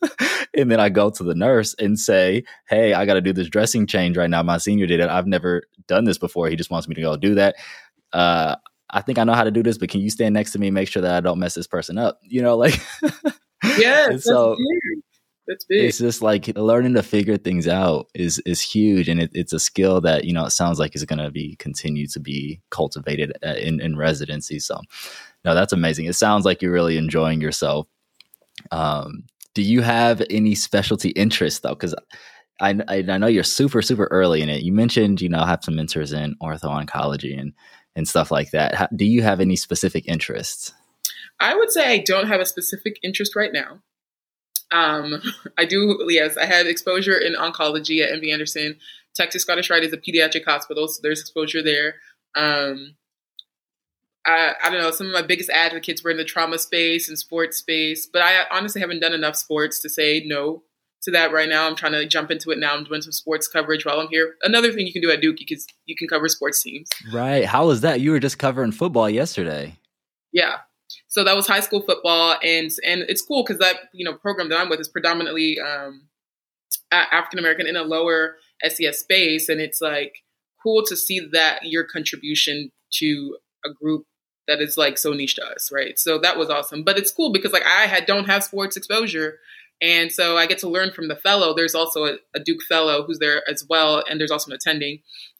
[0.56, 3.48] and then I go to the nurse and say, Hey, I got to do this
[3.48, 4.42] dressing change right now.
[4.42, 5.10] My senior did it.
[5.10, 6.48] I've never done this before.
[6.48, 7.56] He just wants me to go do that.
[8.12, 8.56] Uh,
[8.90, 10.68] I think I know how to do this, but can you stand next to me
[10.68, 12.20] and make sure that I don't mess this person up?
[12.22, 12.80] You know, like,
[13.78, 14.16] yeah.
[14.16, 14.56] so
[15.46, 15.84] that's big.
[15.84, 19.58] It's just like learning to figure things out is is huge, and it, it's a
[19.60, 23.32] skill that you know it sounds like is going to be continue to be cultivated
[23.44, 24.58] uh, in in residency.
[24.58, 24.80] So,
[25.44, 26.06] no, that's amazing.
[26.06, 27.86] It sounds like you're really enjoying yourself.
[28.70, 31.74] Um, do you have any specialty interests though?
[31.74, 31.94] Because
[32.60, 34.62] I, I, I know you're super super early in it.
[34.62, 37.52] You mentioned you know have some mentors in ortho oncology and
[37.96, 38.74] and stuff like that.
[38.74, 40.72] How, do you have any specific interests?
[41.40, 43.80] I would say I don't have a specific interest right now.
[44.70, 45.20] Um,
[45.58, 48.76] I do, yes, I had exposure in oncology at MD Anderson.
[49.14, 51.96] Texas Scottish Rite is a pediatric hospital, so there's exposure there.
[52.34, 52.96] Um,
[54.26, 57.18] I, I, don't know, some of my biggest advocates were in the trauma space and
[57.18, 60.62] sports space, but I honestly haven't done enough sports to say no
[61.02, 61.66] to that right now.
[61.66, 62.74] I'm trying to jump into it now.
[62.74, 64.34] I'm doing some sports coverage while I'm here.
[64.42, 66.88] Another thing you can do at Duke, because you can cover sports teams.
[67.12, 67.44] Right.
[67.44, 68.00] How was that?
[68.00, 69.78] You were just covering football yesterday.
[70.32, 70.56] Yeah.
[71.14, 74.48] So that was high school football, and and it's cool because that you know program
[74.48, 76.08] that I'm with is predominantly um,
[76.90, 78.34] African American in a lower
[78.66, 80.24] SES space, and it's like
[80.60, 84.06] cool to see that your contribution to a group
[84.48, 86.00] that is like so niche to us, right?
[86.00, 86.82] So that was awesome.
[86.82, 89.38] But it's cool because like I had don't have sports exposure.
[89.80, 91.54] And so I get to learn from the fellow.
[91.54, 94.98] There's also a, a Duke fellow who's there as well, and there's also an attending.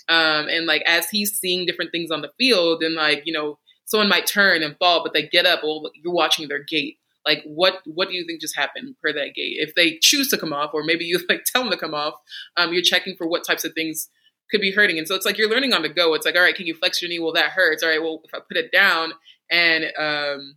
[0.08, 3.58] Um, and like as he's seeing different things on the field, and like you know,
[3.84, 5.60] someone might turn and fall, but they get up.
[5.62, 6.98] Well, you're watching their gait.
[7.26, 9.56] Like what what do you think just happened per that gait?
[9.58, 12.14] If they choose to come off, or maybe you like tell them to come off,
[12.56, 14.08] um, you're checking for what types of things
[14.50, 14.98] could be hurting.
[14.98, 16.14] And so it's like you're learning on the go.
[16.14, 17.18] It's like, all right, can you flex your knee?
[17.18, 17.82] Well, that hurts.
[17.82, 19.12] All right, well, if I put it down
[19.50, 20.56] and um,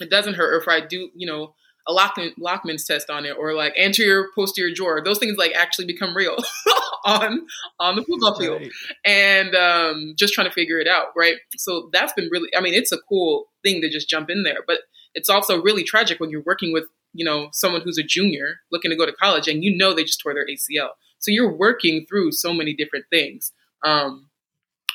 [0.00, 1.54] it doesn't hurt, or if I do, you know,
[1.88, 5.86] a Lockman, Lachman's test on it, or like anterior posterior drawer, those things like actually
[5.86, 6.36] become real
[7.04, 7.46] on
[7.80, 8.70] on the football field, right.
[9.04, 11.36] and um, just trying to figure it out, right?
[11.56, 14.60] So that's been really, I mean, it's a cool thing to just jump in there,
[14.66, 14.78] but
[15.14, 18.90] it's also really tragic when you're working with you know someone who's a junior looking
[18.90, 20.90] to go to college, and you know they just tore their ACL.
[21.18, 23.52] So you're working through so many different things
[23.84, 24.28] um,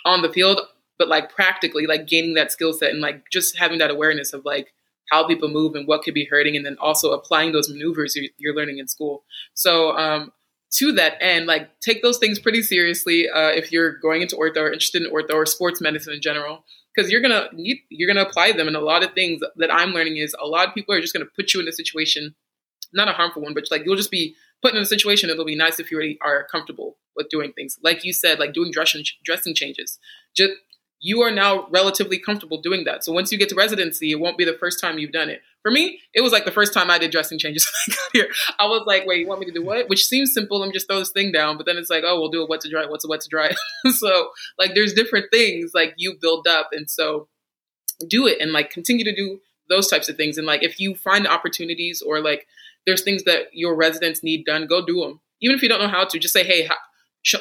[0.06, 0.60] on the field,
[1.00, 4.44] but like practically, like gaining that skill set and like just having that awareness of
[4.46, 4.74] like
[5.10, 8.56] how people move and what could be hurting, and then also applying those maneuvers you're,
[8.56, 9.24] learning in school.
[9.54, 10.32] So um,
[10.74, 14.58] to that end, like take those things pretty seriously uh, if you're going into ortho
[14.58, 18.28] or interested in ortho or sports medicine in general, because you're gonna you, you're gonna
[18.28, 18.68] apply them.
[18.68, 21.14] And a lot of things that I'm learning is a lot of people are just
[21.14, 22.36] gonna put you in a situation,
[22.94, 25.56] not a harmful one, but like you'll just be put in a situation, it'll be
[25.56, 27.78] nice if you already are comfortable with doing things.
[27.84, 30.00] Like you said, like doing dressing dressing changes.
[30.36, 30.54] Just
[31.00, 33.04] you are now relatively comfortable doing that.
[33.04, 35.42] So once you get to residency, it won't be the first time you've done it.
[35.62, 38.10] For me, it was like the first time I did dressing changes when I got
[38.14, 38.34] here.
[38.60, 39.90] I was like, wait, you want me to do what?
[39.90, 40.60] Which seems simple.
[40.60, 41.58] Let me just throw this thing down.
[41.58, 42.86] But then it's like, oh, we'll do a wet to dry.
[42.86, 43.54] What's a wet to dry?
[43.92, 46.70] so like there's different things like you build up.
[46.72, 47.28] And so
[48.08, 49.40] do it and like continue to do
[49.70, 50.38] those types of things.
[50.38, 52.48] And like if you find opportunities or like
[52.86, 55.20] there's things that your residents need done, go do them.
[55.42, 56.68] Even if you don't know how to, just say, hey,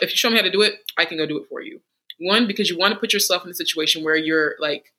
[0.03, 1.81] if you show me how to do it, I can go do it for you.
[2.19, 4.93] One, because you want to put yourself in a situation where you're like,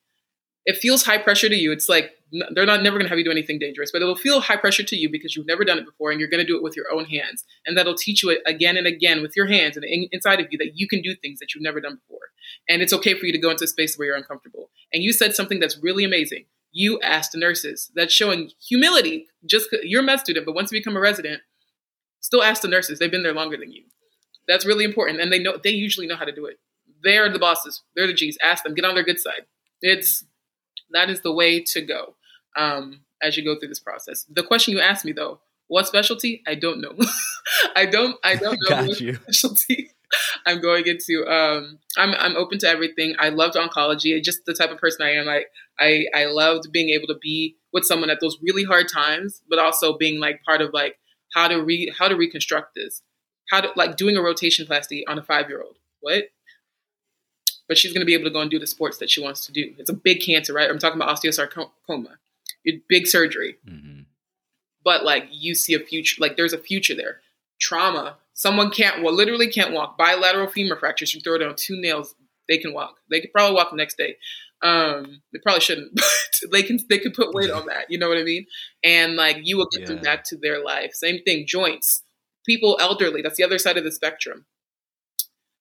[0.64, 1.72] it feels high pressure to you.
[1.72, 2.12] It's like
[2.54, 4.82] they're not never going to have you do anything dangerous, but it'll feel high pressure
[4.82, 6.76] to you because you've never done it before and you're going to do it with
[6.76, 7.44] your own hands.
[7.66, 10.58] And that'll teach you it again and again with your hands and inside of you
[10.58, 12.26] that you can do things that you've never done before.
[12.68, 14.70] And it's okay for you to go into a space where you're uncomfortable.
[14.92, 17.90] And you said something that's really amazing you asked the nurses.
[17.94, 19.26] That's showing humility.
[19.46, 21.42] Just you're a med student, but once you become a resident,
[22.20, 22.98] still ask the nurses.
[22.98, 23.84] They've been there longer than you.
[24.46, 26.58] That's really important, and they know they usually know how to do it.
[27.02, 27.82] They're the bosses.
[27.94, 28.38] They're the G's.
[28.42, 28.74] Ask them.
[28.74, 29.46] Get on their good side.
[29.80, 30.24] It's
[30.90, 32.14] that is the way to go
[32.56, 34.24] um, as you go through this process.
[34.28, 36.42] The question you asked me though, what specialty?
[36.46, 36.94] I don't know.
[37.76, 38.16] I don't.
[38.24, 39.14] I don't know what you.
[39.14, 39.90] specialty.
[40.46, 41.26] I'm going into.
[41.26, 43.14] Um, I'm I'm open to everything.
[43.18, 44.22] I loved oncology.
[44.22, 45.26] Just the type of person I am.
[45.26, 49.42] Like I I loved being able to be with someone at those really hard times,
[49.48, 50.96] but also being like part of like
[51.34, 53.02] how to re how to reconstruct this,
[53.50, 55.76] how to like doing a rotation plasty on a five year old.
[56.00, 56.24] What?
[57.68, 59.44] But she's going to be able to go and do the sports that she wants
[59.46, 59.74] to do.
[59.78, 60.70] It's a big cancer, right?
[60.70, 61.68] I'm talking about osteosarcoma,
[62.88, 63.56] big surgery.
[63.68, 64.00] Mm-hmm.
[64.84, 67.20] But like you see a future, like there's a future there.
[67.60, 69.98] Trauma Someone can't, well, literally can't walk.
[69.98, 71.12] Bilateral femur fractures.
[71.12, 72.14] You throw down two nails,
[72.48, 72.98] they can walk.
[73.10, 74.14] They could probably walk the next day.
[74.62, 77.90] Um, they probably shouldn't, but they can they can put weight on that.
[77.90, 78.46] You know what I mean?
[78.84, 79.86] And like you will get yeah.
[79.88, 80.92] them back to their life.
[80.94, 82.04] Same thing, joints.
[82.46, 83.22] People elderly.
[83.22, 84.46] That's the other side of the spectrum.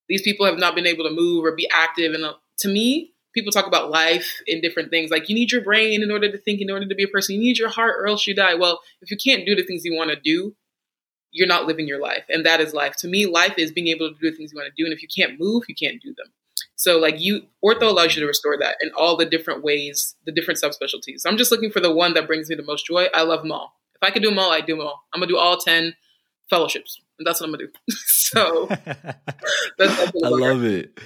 [0.09, 3.13] These people have not been able to move or be active, and uh, to me,
[3.33, 5.11] people talk about life in different things.
[5.11, 7.35] Like you need your brain in order to think, in order to be a person.
[7.35, 8.55] You need your heart, or else you die.
[8.55, 10.55] Well, if you can't do the things you want to do,
[11.31, 12.95] you're not living your life, and that is life.
[12.99, 14.93] To me, life is being able to do the things you want to do, and
[14.93, 16.27] if you can't move, you can't do them.
[16.75, 20.31] So like you, ortho allows you to restore that in all the different ways, the
[20.31, 21.21] different subspecialties.
[21.21, 23.07] So I'm just looking for the one that brings me the most joy.
[23.13, 23.73] I love them all.
[23.95, 25.03] If I could do them all, I do them all.
[25.13, 25.95] I'm gonna do all ten
[26.49, 27.71] fellowships, and that's what I'm gonna do.
[28.05, 28.67] so
[29.79, 30.99] I love it.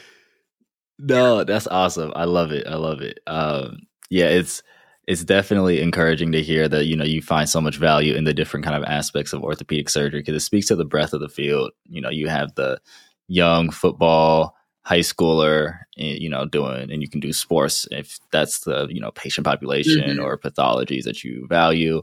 [0.99, 2.11] No, that's awesome.
[2.15, 2.67] I love it.
[2.67, 3.19] I love it.
[3.27, 4.61] Um, yeah, it's
[5.07, 8.33] it's definitely encouraging to hear that you know you find so much value in the
[8.33, 11.29] different kind of aspects of orthopedic surgery because it speaks to the breadth of the
[11.29, 11.71] field.
[11.89, 12.79] You know, you have the
[13.27, 18.61] young football high schooler, eh, you know, doing, and you can do sports if that's
[18.61, 20.23] the you know patient population mm-hmm.
[20.23, 22.01] or pathologies that you value,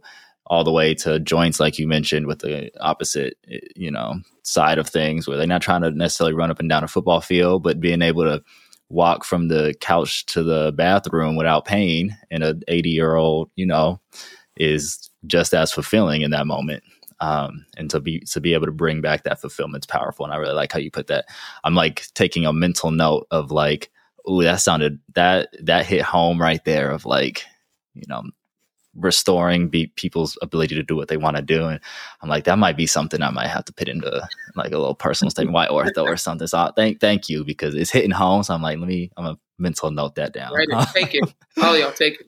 [0.49, 3.37] all the way to joints, like you mentioned, with the opposite,
[3.77, 6.85] you know, side of things, where they're not trying to necessarily run up and down
[6.85, 8.43] a football field, but being able to
[8.89, 13.67] walk from the couch to the bathroom without pain and an 80 year old you
[13.67, 14.01] know
[14.57, 16.83] is just as fulfilling in that moment.
[17.21, 20.37] Um, and to be to be able to bring back that fulfillment's powerful and i
[20.37, 21.25] really like how you put that.
[21.65, 23.91] I'm like taking a mental note of like
[24.25, 27.45] oh that sounded that that hit home right there of like
[27.95, 28.23] you know
[28.99, 31.67] restoring be people's ability to do what they want to do.
[31.67, 31.81] And
[32.21, 34.95] I'm like, that might be something I might have to put into like a little
[34.95, 36.47] personal statement, why ortho or something.
[36.47, 38.43] So I, thank thank you because it's hitting home.
[38.43, 40.53] So I'm like, let me I'm a mental note that down.
[40.53, 41.35] Right, take it.
[41.63, 42.27] All y'all take it.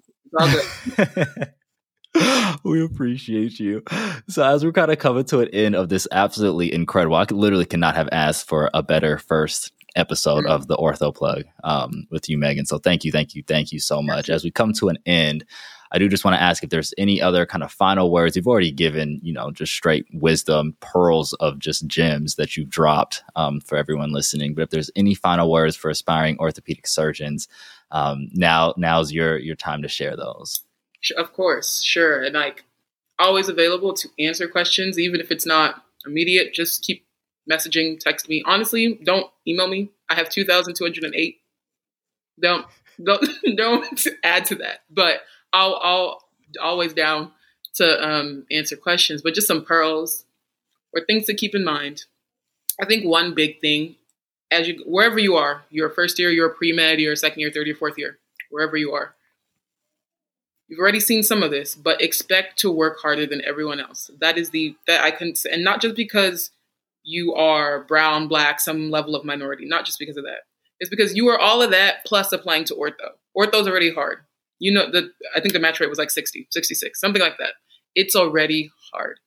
[2.64, 3.82] we appreciate you.
[4.28, 7.66] So as we're kind of coming to an end of this absolutely incredible, I literally
[7.66, 10.52] cannot have asked for a better first episode mm-hmm.
[10.52, 12.66] of the Ortho Plug um, with you, Megan.
[12.66, 14.28] So thank you, thank you, thank you so much.
[14.30, 15.44] As we come to an end,
[15.92, 18.46] I do just want to ask if there's any other kind of final words you've
[18.46, 23.60] already given, you know, just straight wisdom, pearls of just gems that you've dropped um,
[23.60, 24.54] for everyone listening.
[24.54, 27.48] But if there's any final words for aspiring orthopedic surgeons,
[27.90, 30.62] um, now now's your your time to share those.
[31.16, 32.64] Of course, sure, and like
[33.18, 36.54] always available to answer questions, even if it's not immediate.
[36.54, 37.06] Just keep
[37.50, 38.42] messaging, text me.
[38.46, 39.90] Honestly, don't email me.
[40.08, 41.40] I have two thousand two hundred and eight.
[42.40, 42.66] Don't
[43.02, 44.80] don't don't add to that.
[44.90, 45.22] But
[45.52, 46.24] I'll, I'll
[46.60, 47.32] always down
[47.74, 50.24] to um, answer questions, but just some pearls
[50.92, 52.04] or things to keep in mind.
[52.80, 53.96] I think one big thing,
[54.50, 57.66] as you wherever you are, you're first year, you're pre med, you're second year, third
[57.66, 58.18] year, fourth year,
[58.50, 59.14] wherever you are.
[60.68, 64.10] You've already seen some of this, but expect to work harder than everyone else.
[64.20, 66.50] That is the that I can, and not just because
[67.02, 70.42] you are brown, black, some level of minority, not just because of that.
[70.78, 73.10] It's because you are all of that plus applying to ortho.
[73.36, 74.20] Ortho's already hard
[74.60, 77.54] you know the I think the match rate was like 60, 66, something like that.
[77.96, 79.18] It's already hard.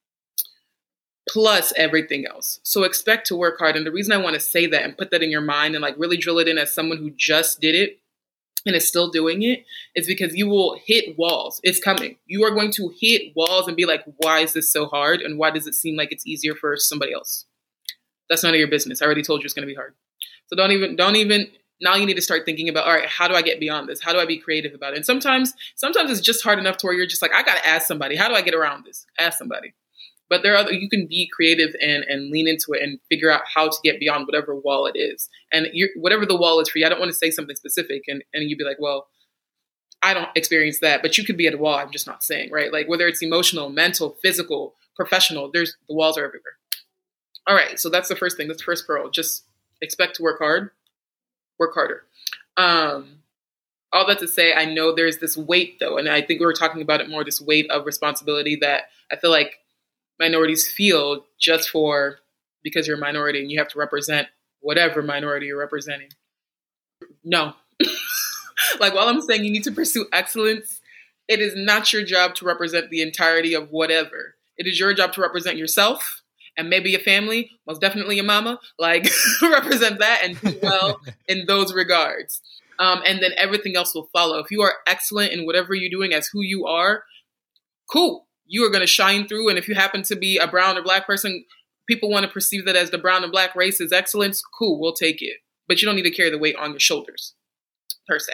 [1.27, 2.59] Plus everything else.
[2.63, 3.75] So expect to work hard.
[3.75, 5.81] And the reason I want to say that and put that in your mind and
[5.81, 7.99] like really drill it in as someone who just did it
[8.65, 9.65] and is still doing it
[9.95, 11.59] is because you will hit walls.
[11.63, 12.17] It's coming.
[12.25, 15.21] You are going to hit walls and be like, why is this so hard?
[15.21, 17.45] And why does it seem like it's easier for somebody else?
[18.29, 19.01] That's none of your business.
[19.01, 19.95] I already told you it's going to be hard.
[20.47, 21.47] So don't even don't even
[21.84, 24.01] now you need to start thinking about all right how do i get beyond this?
[24.01, 24.97] How do i be creative about it?
[24.97, 27.86] And sometimes sometimes it's just hard enough to where you're just like i gotta ask
[27.86, 29.05] somebody how do i get around this?
[29.19, 29.73] Ask somebody.
[30.29, 33.29] But there are other, you can be creative and and lean into it and figure
[33.29, 35.29] out how to get beyond whatever wall it is.
[35.51, 35.67] And
[35.97, 38.49] whatever the wall is for you i don't want to say something specific and and
[38.49, 39.07] you'd be like well
[40.01, 42.49] i don't experience that but you could be at a wall i'm just not saying
[42.51, 42.71] right?
[42.71, 46.57] Like whether it's emotional mental physical professional there's the walls are everywhere.
[47.45, 49.43] All right so that's the first thing that's the first pearl just
[49.81, 50.71] expect to work hard
[51.64, 52.03] work harder.
[52.57, 53.20] Um,
[53.91, 56.53] all that to say, I know there's this weight though, and I think we were
[56.53, 59.59] talking about it more this weight of responsibility that I feel like
[60.20, 62.18] minorities feel just for
[62.64, 64.28] because you're a minority and you have to represent
[64.61, 66.09] whatever minority you're representing.
[67.24, 67.53] No.
[68.80, 70.82] like while I'm saying you need to pursue excellence,
[71.28, 74.36] it is not your job to represent the entirety of whatever.
[74.57, 76.22] It is your job to represent yourself
[76.58, 79.10] and maybe your family, most definitely your mama, like
[79.41, 82.41] represent that and do well in those regards.
[82.80, 84.39] Um, and then everything else will follow.
[84.39, 87.04] If you are excellent in whatever you're doing as who you are,
[87.91, 88.28] cool.
[88.45, 89.49] You are going to shine through.
[89.49, 91.45] And if you happen to be a brown or black person,
[91.88, 94.41] people want to perceive that as the brown and black race is excellence.
[94.58, 95.38] Cool, we'll take it.
[95.68, 97.36] But you don't need to carry the weight on your shoulders,
[98.08, 98.34] per se.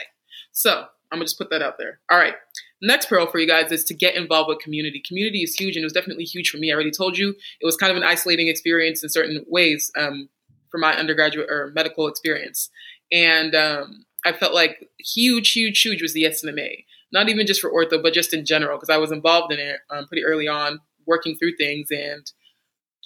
[0.52, 2.00] So I'm gonna just put that out there.
[2.10, 2.34] All right.
[2.82, 5.02] Next pearl for you guys is to get involved with community.
[5.06, 6.72] Community is huge, and it was definitely huge for me.
[6.72, 10.30] I already told you it was kind of an isolating experience in certain ways um,
[10.72, 12.70] for my undergraduate or medical experience.
[13.12, 16.86] And um, I felt like huge, huge, huge was the SNMA.
[17.12, 19.80] Not even just for ortho, but just in general, because I was involved in it
[19.90, 22.32] um, pretty early on, working through things and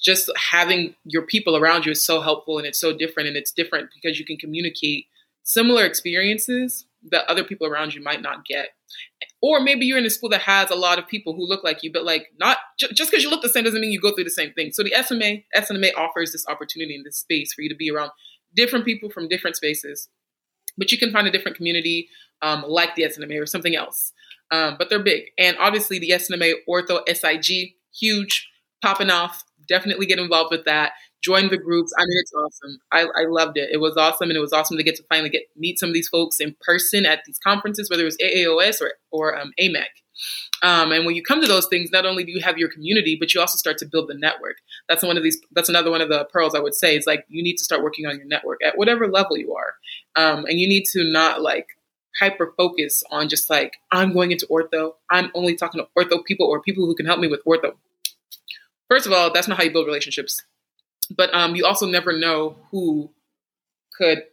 [0.04, 3.52] just having your people around you is so helpful and it's so different and it's
[3.52, 5.06] different because you can communicate
[5.44, 8.70] similar experiences that other people around you might not get.
[9.42, 11.84] Or maybe you're in a school that has a lot of people who look like
[11.84, 14.24] you but like not just because you look the same doesn't mean you go through
[14.24, 14.72] the same thing.
[14.72, 18.12] So the sma snma offers this opportunity in this space for you to be around
[18.56, 20.10] different people from different spaces
[20.78, 22.10] but you can find a different community
[22.42, 24.12] um, like the snma or something else.
[24.52, 25.24] Um, but they're big.
[25.40, 28.50] And obviously the snma ortho sig huge
[28.82, 29.44] popping off.
[29.68, 30.94] Definitely get involved with that.
[31.24, 31.94] Join the groups.
[31.98, 32.80] I mean, it's awesome.
[32.92, 33.70] I, I loved it.
[33.72, 35.94] It was awesome, and it was awesome to get to finally get meet some of
[35.94, 39.86] these folks in person at these conferences, whether it was AAOS or or um, AMEC.
[40.62, 43.18] Um, and when you come to those things, not only do you have your community,
[43.20, 44.58] but you also start to build the network.
[44.88, 45.40] That's one of these.
[45.54, 46.98] That's another one of the pearls I would say.
[46.98, 49.76] Is like you need to start working on your network at whatever level you are,
[50.16, 51.68] um, and you need to not like
[52.20, 54.94] hyper focus on just like I'm going into ortho.
[55.10, 57.74] I'm only talking to ortho people or people who can help me with ortho.
[58.90, 60.42] First of all, that's not how you build relationships.
[61.08, 63.10] But um, you also never know who
[63.98, 64.24] could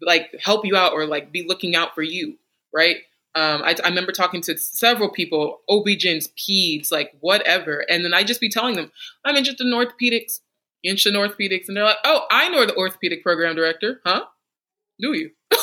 [0.00, 2.38] like help you out or like be looking out for you,
[2.72, 2.96] right?
[3.34, 8.24] Um, I, I, remember talking to several people, OB-GYNs, peds, like whatever, and then I
[8.24, 8.92] just be telling them,
[9.24, 10.40] I'm interested in orthopedics,
[10.84, 14.24] interested in orthopedics, and they're like, oh, I know the orthopedic program director, huh?
[15.00, 15.30] Do you?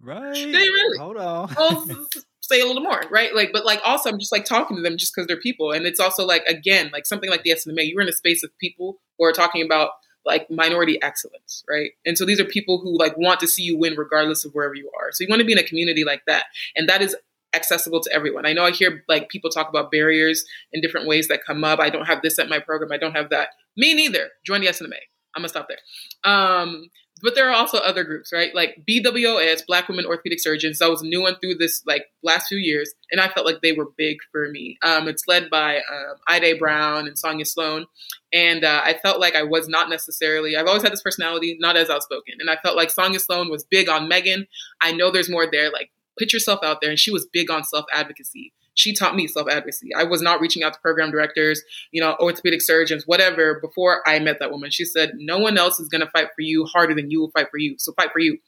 [0.00, 0.36] right.
[0.36, 0.98] You really?
[0.98, 2.06] Hold on.
[2.50, 3.34] Say a little more, right?
[3.34, 5.72] Like, but like also I'm just like talking to them just because they're people.
[5.72, 8.50] And it's also like again, like something like the SNMA, you're in a space of
[8.58, 9.90] people who are talking about
[10.26, 11.92] like minority excellence, right?
[12.04, 14.74] And so these are people who like want to see you win regardless of wherever
[14.74, 15.12] you are.
[15.12, 16.44] So you want to be in a community like that.
[16.76, 17.16] And that is
[17.54, 18.46] accessible to everyone.
[18.46, 21.80] I know I hear like people talk about barriers in different ways that come up.
[21.80, 22.92] I don't have this at my program.
[22.92, 23.48] I don't have that.
[23.76, 24.28] Me neither.
[24.44, 24.98] Join the SNMA.
[25.34, 26.32] I'm gonna stop there.
[26.32, 26.90] Um,
[27.22, 28.54] but there are also other groups, right?
[28.54, 30.78] Like BWOS, Black Women Orthopedic Surgeons.
[30.78, 33.72] That was new one through this like last few years, and I felt like they
[33.72, 34.78] were big for me.
[34.82, 37.86] Um, it's led by um, Ida Brown and Sonia Sloan,
[38.32, 40.56] and uh, I felt like I was not necessarily.
[40.56, 43.64] I've always had this personality, not as outspoken, and I felt like Sonia Sloan was
[43.64, 44.46] big on Megan.
[44.80, 45.70] I know there's more there.
[45.70, 49.26] Like put yourself out there, and she was big on self advocacy she taught me
[49.26, 49.90] self advocacy.
[49.94, 51.62] I was not reaching out to program directors,
[51.92, 54.70] you know, orthopedic surgeons, whatever, before I met that woman.
[54.70, 57.30] She said, No one else is going to fight for you harder than you will
[57.30, 57.76] fight for you.
[57.78, 58.38] So fight for you.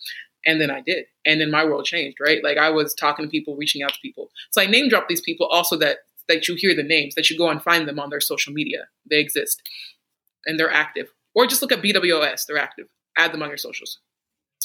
[0.47, 1.05] And then I did.
[1.27, 2.43] And then my world changed, right?
[2.43, 4.31] Like I was talking to people, reaching out to people.
[4.51, 7.37] So I name drop these people also that that you hear the names, that you
[7.37, 8.87] go and find them on their social media.
[9.09, 9.61] They exist
[10.47, 11.13] and they're active.
[11.35, 12.87] Or just look at BWOS, they're active.
[13.19, 13.99] Add them on your socials.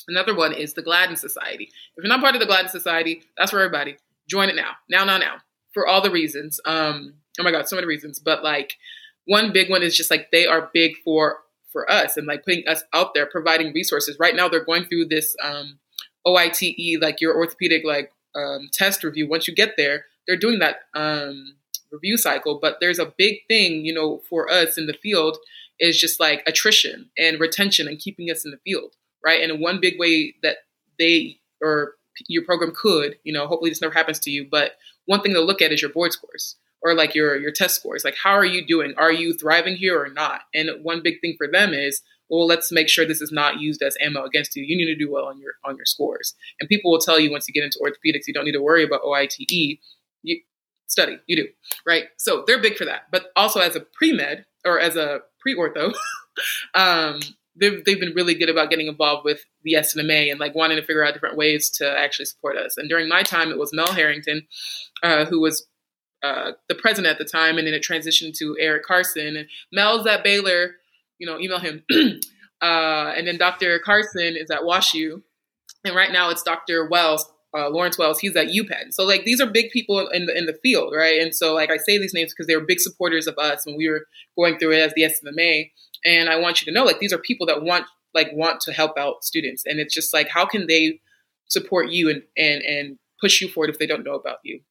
[0.08, 1.66] Another one is the Gladden Society.
[1.96, 3.98] If you're not part of the Gladden Society, that's for everybody.
[4.30, 4.72] Join it now.
[4.90, 5.38] Now, now, now
[5.78, 6.60] for all the reasons.
[6.66, 8.18] Um, oh my god, so many reasons.
[8.18, 8.78] But like
[9.26, 11.38] one big one is just like they are big for
[11.72, 14.18] for us and like putting us out there, providing resources.
[14.20, 15.78] Right now, they're going through this um,
[16.26, 19.30] OITE, like your orthopedic like um, test review.
[19.30, 21.58] Once you get there, they're doing that um,
[21.92, 22.58] review cycle.
[22.60, 25.38] But there's a big thing, you know, for us in the field
[25.80, 29.48] is just like attrition and retention and keeping us in the field, right?
[29.48, 30.58] And one big way that
[30.98, 31.94] they or
[32.28, 34.72] your program could, you know, hopefully this never happens to you, but
[35.08, 38.04] one thing to look at is your board scores or like your your test scores.
[38.06, 38.94] Like how are you doing?
[38.98, 40.42] Are you thriving here or not?
[40.54, 43.82] And one big thing for them is well, let's make sure this is not used
[43.82, 44.64] as ammo against you.
[44.64, 46.36] You need to do well on your on your scores.
[46.60, 48.84] And people will tell you once you get into orthopedics, you don't need to worry
[48.84, 49.80] about OITE.
[50.24, 50.42] You
[50.88, 51.48] study, you do,
[51.86, 52.06] right?
[52.18, 53.04] So they're big for that.
[53.12, 55.94] But also as a pre med or as a pre ortho,
[56.74, 57.20] um,
[57.60, 60.84] they've, they've been really good about getting involved with the SNMA and like wanting to
[60.84, 62.78] figure out different ways to actually support us.
[62.78, 64.48] And during my time, it was Mel Harrington,
[65.04, 65.66] uh, who was
[66.24, 69.38] uh, the president at the time, and then it transitioned to Eric Carson.
[69.38, 70.76] And Mel's at Baylor,
[71.20, 71.84] you know, email him.
[72.62, 73.80] uh, and then Dr.
[73.80, 75.22] Carson is at WashU,
[75.86, 76.88] and right now it's Dr.
[76.88, 77.26] Wells.
[77.58, 78.92] Uh, Lawrence Wells, he's at UPenn.
[78.92, 81.20] So like these are big people in the in the field, right?
[81.20, 83.78] And so like I say these names because they were big supporters of us when
[83.78, 84.06] we were
[84.38, 85.72] going through it as the SNMA.
[86.08, 88.74] And I want you to know, like, these are people that want, like, want to
[88.74, 89.64] help out students.
[89.66, 91.02] And it's just like, how can they
[91.50, 94.62] support you and and and push you forward if they don't know about you?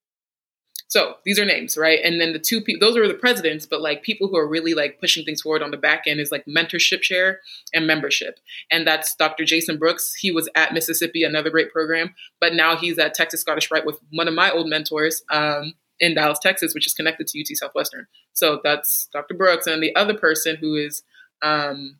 [0.88, 1.98] So these are names, right?
[2.02, 4.72] And then the two people, those are the presidents, but like people who are really
[4.72, 7.40] like pushing things forward on the back end is like mentorship share
[7.74, 8.38] and membership.
[8.70, 9.44] And that's Dr.
[9.44, 10.14] Jason Brooks.
[10.14, 13.98] He was at Mississippi, another great program, but now he's at Texas Scottish Rite with
[14.12, 18.06] one of my old mentors, um, in Dallas, Texas, which is connected to UT Southwestern.
[18.34, 19.34] So that's Dr.
[19.34, 19.66] Brooks.
[19.66, 21.02] And the other person who is
[21.42, 21.98] um,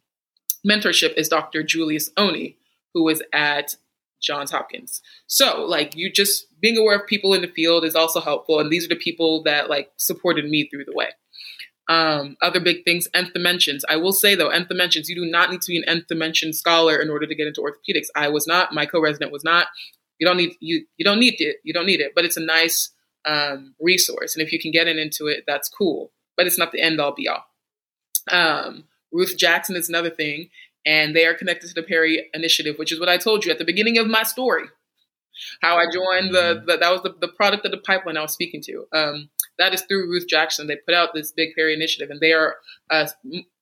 [0.67, 1.63] mentorship is Dr.
[1.63, 2.57] Julius Oni,
[2.95, 3.77] who is at
[4.23, 5.03] Johns Hopkins.
[5.27, 8.59] So, like, you just being aware of people in the field is also helpful.
[8.59, 11.09] And these are the people that, like, supported me through the way.
[11.89, 13.85] Um, other big things, nth dimensions.
[13.89, 16.53] I will say though, nth dimensions, you do not need to be an nth dimension
[16.53, 18.09] scholar in order to get into orthopedics.
[18.17, 19.69] I was not, my co-resident was not.
[20.19, 21.57] You don't need you you don't need it.
[21.63, 22.91] You don't need it, but it's a nice
[23.25, 26.11] um, resource, and if you can get in into it, that's cool.
[26.37, 27.45] But it's not the end all be all.
[28.31, 28.85] Um,
[29.17, 30.51] Ruth Jackson is another thing,
[30.85, 33.59] and they are connected to the Perry Initiative, which is what I told you at
[33.59, 34.65] the beginning of my story.
[35.63, 36.67] How I joined the, mm-hmm.
[36.67, 38.87] the that was the, the product of the pipeline I was speaking to.
[38.93, 40.67] Um, that is through Ruth Jackson.
[40.67, 42.57] They put out this Big Perry Initiative, and they are
[42.91, 43.07] uh,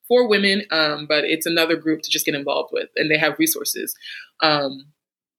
[0.07, 3.39] for women, um, but it's another group to just get involved with, and they have
[3.39, 3.95] resources.
[4.41, 4.87] Um,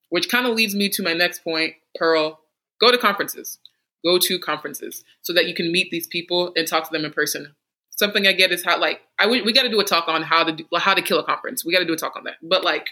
[0.09, 2.41] which kind of leads me to my next point, Pearl.
[2.81, 3.59] Go to conferences.
[4.05, 7.13] Go to conferences so that you can meet these people and talk to them in
[7.13, 7.55] person.
[7.97, 10.23] Something I get is how like I we, we got to do a talk on
[10.23, 11.65] how to do, how to kill a conference.
[11.65, 12.35] We got to do a talk on that.
[12.43, 12.89] But like,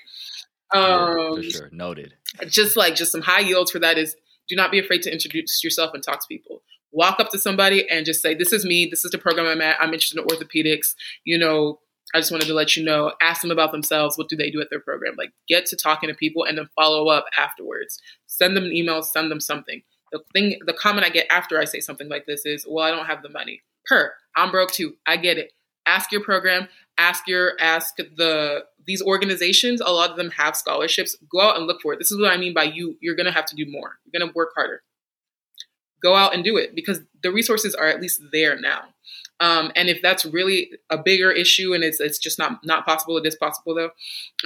[0.74, 2.14] um, for sure, noted.
[2.48, 4.16] Just like just some high yields for that is
[4.48, 6.62] do not be afraid to introduce yourself and talk to people
[6.94, 8.86] walk up to somebody and just say, This is me.
[8.86, 9.76] This is the program I'm at.
[9.80, 10.94] I'm interested in orthopedics.
[11.24, 11.80] You know,
[12.14, 14.16] I just wanted to let you know, ask them about themselves.
[14.16, 15.14] What do they do at their program?
[15.18, 18.00] Like, get to talking to people and then follow up afterwards.
[18.26, 19.82] Send them an email, send them something.
[20.12, 22.90] The thing, the comment I get after I say something like this is, Well, I
[22.90, 23.60] don't have the money.
[23.86, 24.96] Per, I'm broke too.
[25.06, 25.52] I get it.
[25.86, 31.16] Ask your program, ask your, ask the, these organizations, a lot of them have scholarships.
[31.30, 31.98] Go out and look for it.
[31.98, 33.98] This is what I mean by you, you're going to have to do more.
[34.04, 34.82] You're going to work harder
[36.04, 38.82] go out and do it because the resources are at least there now.
[39.40, 43.16] Um, and if that's really a bigger issue and it's, it's just not, not possible,
[43.18, 43.90] it is possible though.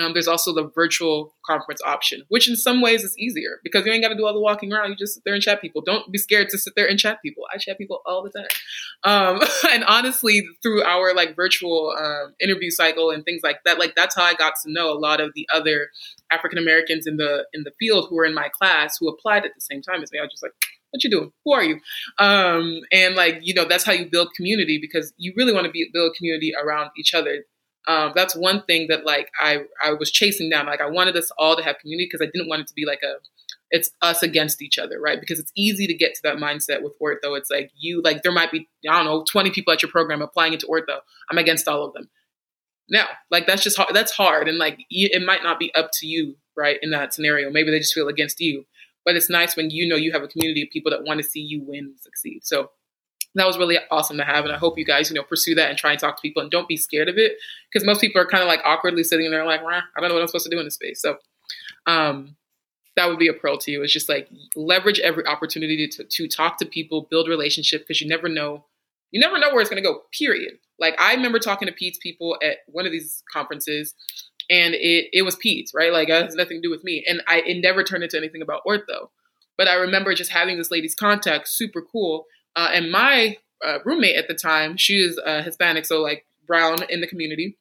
[0.03, 3.93] Um, there's also the virtual conference option, which in some ways is easier because you
[3.93, 4.91] ain't got to do all the walking around.
[4.91, 5.83] You just sit there and chat people.
[5.83, 7.45] Don't be scared to sit there and chat people.
[7.55, 8.49] I chat people all the time.
[9.05, 13.95] Um, and honestly, through our like virtual um, interview cycle and things like that, like
[13.95, 15.91] that's how I got to know a lot of the other
[16.31, 19.55] African Americans in the in the field who were in my class who applied at
[19.55, 20.19] the same time as me.
[20.19, 20.53] I was just like,
[20.91, 21.33] what you doing?
[21.45, 21.81] Who are you?
[22.19, 25.71] Um, and like, you know, that's how you build community because you really want to
[25.71, 27.45] be, build community around each other.
[27.87, 30.67] Um, that's one thing that like I, I was chasing down.
[30.67, 32.87] Like I wanted us all to have community because I didn't want it to be
[32.87, 33.15] like a,
[33.71, 35.21] it's us against each other, right?
[35.21, 37.37] Because it's easy to get to that mindset with ortho.
[37.37, 40.23] It's like you, like there might be, I don't know, 20 people at your program
[40.23, 41.01] applying into ortho.
[41.31, 42.09] I'm against all of them.
[42.91, 43.91] No, like that's just hard.
[43.95, 44.49] That's hard.
[44.49, 46.79] And like, it might not be up to you, right?
[46.81, 48.65] In that scenario, maybe they just feel against you
[49.09, 51.27] but it's nice when you know you have a community of people that want to
[51.27, 52.41] see you win and succeed.
[52.45, 52.73] So
[53.37, 54.45] that was really awesome to have.
[54.45, 56.43] And I hope you guys, you know, pursue that and try and talk to people
[56.43, 57.39] and don't be scared of it.
[57.73, 60.21] Because most people are kind of like awkwardly sitting there like, I don't know what
[60.21, 61.01] I'm supposed to do in this space.
[61.01, 61.17] So
[61.87, 62.37] um,
[62.97, 63.83] that would be a pearl to you.
[63.83, 68.09] It's just like leverage every opportunity to, to talk to people, build relationship, because you
[68.09, 68.67] never know,
[69.11, 70.59] you never know where it's going to go, period.
[70.79, 73.95] Like I remember talking to peds people at one of these conferences
[74.51, 75.93] and it it was peds, right?
[75.93, 78.43] Like it has nothing to do with me, and I it never turned into anything
[78.43, 79.11] about ortho.
[79.57, 82.27] But I remember just having this lady's contact, super cool.
[82.55, 86.79] Uh, and my uh, roommate at the time, she is uh, Hispanic, so like brown
[86.89, 87.57] in the community,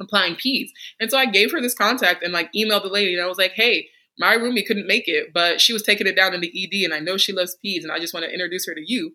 [0.00, 0.68] applying peds.
[1.00, 3.38] And so I gave her this contact and like emailed the lady, and I was
[3.38, 3.88] like, hey.
[4.18, 6.92] My roomie couldn't make it, but she was taking it down in the ED, and
[6.92, 9.12] I know she loves peds, and I just want to introduce her to you.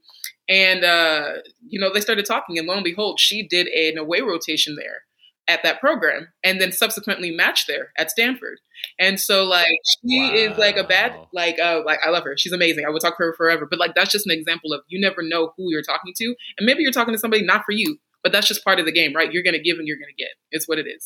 [0.50, 1.34] And uh,
[1.70, 5.04] you know, they started talking, and lo and behold, she did an away rotation there
[5.48, 8.60] at that program and then subsequently matched there at Stanford.
[9.00, 9.68] And so like
[10.02, 10.34] she wow.
[10.34, 12.36] is like a bad like uh like I love her.
[12.38, 12.86] She's amazing.
[12.86, 13.68] I would talk to her forever.
[13.70, 16.36] But like that's just an example of you never know who you're talking to.
[16.58, 18.92] And maybe you're talking to somebody not for you, but that's just part of the
[18.92, 19.32] game, right?
[19.32, 20.32] You're gonna give and you're gonna get.
[20.52, 21.06] It's what it is.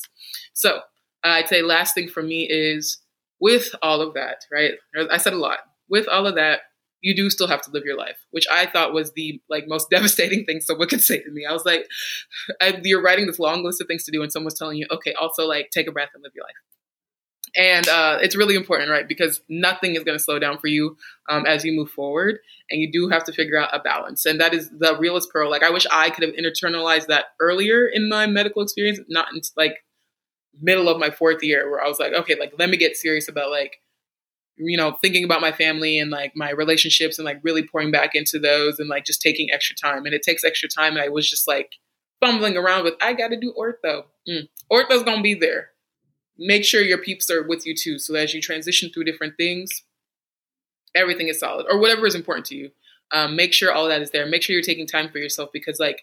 [0.52, 0.78] So
[1.24, 2.98] uh, I'd say last thing for me is
[3.40, 4.72] with all of that, right?
[5.10, 5.58] I said a lot.
[5.88, 6.60] With all of that,
[7.02, 9.90] you do still have to live your life, which I thought was the like most
[9.90, 11.44] devastating thing someone could say to me.
[11.44, 11.86] I was like,
[12.60, 15.12] I, you're writing this long list of things to do, and someone's telling you, okay,
[15.14, 16.54] also like take a breath and live your life.
[17.54, 19.06] And uh, it's really important, right?
[19.06, 20.96] Because nothing is going to slow down for you
[21.28, 22.38] um, as you move forward,
[22.70, 24.24] and you do have to figure out a balance.
[24.24, 25.50] And that is the realest pearl.
[25.50, 29.42] Like I wish I could have internalized that earlier in my medical experience, not in
[29.56, 29.84] like
[30.60, 33.28] middle of my fourth year, where I was like, okay, like let me get serious
[33.28, 33.80] about like
[34.56, 38.14] you know, thinking about my family and like my relationships and like really pouring back
[38.14, 40.04] into those and like just taking extra time.
[40.04, 40.96] And it takes extra time.
[40.96, 41.72] I was just like
[42.20, 44.04] fumbling around with, I got to do ortho.
[44.28, 44.48] Mm.
[44.70, 45.70] Ortho's going to be there.
[46.38, 47.98] Make sure your peeps are with you too.
[47.98, 49.70] So as you transition through different things,
[50.94, 52.70] everything is solid or whatever is important to you.
[53.12, 54.26] Um, make sure all that is there.
[54.26, 56.02] Make sure you're taking time for yourself because like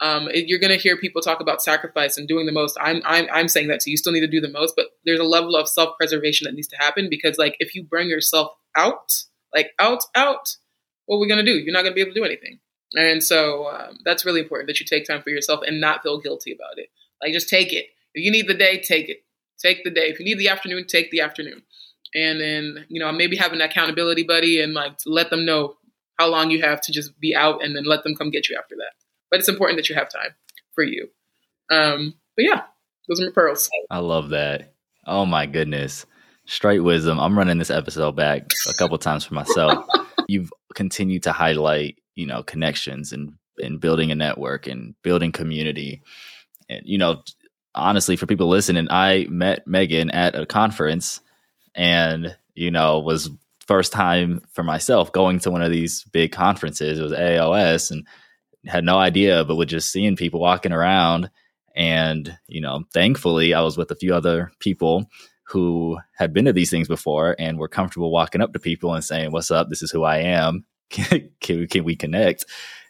[0.00, 2.76] um, you're going to hear people talk about sacrifice and doing the most.
[2.80, 3.90] I'm, I'm, I'm saying that too.
[3.90, 6.54] You still need to do the most, but there's a level of self preservation that
[6.54, 9.24] needs to happen because, like, if you bring yourself out,
[9.54, 10.56] like out, out,
[11.06, 11.58] what are we going to do?
[11.58, 12.60] You're not going to be able to do anything.
[12.94, 16.20] And so um, that's really important that you take time for yourself and not feel
[16.20, 16.88] guilty about it.
[17.22, 17.86] Like, just take it.
[18.14, 19.24] If you need the day, take it.
[19.58, 20.08] Take the day.
[20.08, 21.62] If you need the afternoon, take the afternoon.
[22.14, 25.74] And then, you know, maybe have an accountability buddy and like let them know
[26.18, 28.56] how long you have to just be out and then let them come get you
[28.56, 28.92] after that.
[29.30, 30.34] But it's important that you have time
[30.74, 31.08] for you.
[31.70, 32.62] Um, but yeah,
[33.08, 33.68] those are my pearls.
[33.90, 34.74] I love that.
[35.06, 36.06] Oh my goodness.
[36.46, 37.18] Straight wisdom.
[37.18, 39.84] I'm running this episode back a couple times for myself.
[40.28, 46.02] You've continued to highlight, you know, connections and and building a network and building community.
[46.68, 47.22] And you know,
[47.74, 51.20] honestly, for people listening, I met Megan at a conference
[51.74, 53.30] and, you know, was
[53.66, 56.98] first time for myself going to one of these big conferences.
[56.98, 58.06] It was AOS and
[58.66, 61.30] had no idea, but with just seeing people walking around.
[61.74, 65.08] And, you know, thankfully, I was with a few other people
[65.44, 69.04] who had been to these things before and were comfortable walking up to people and
[69.04, 69.68] saying, What's up?
[69.68, 70.64] This is who I am.
[70.90, 72.44] can, can we connect?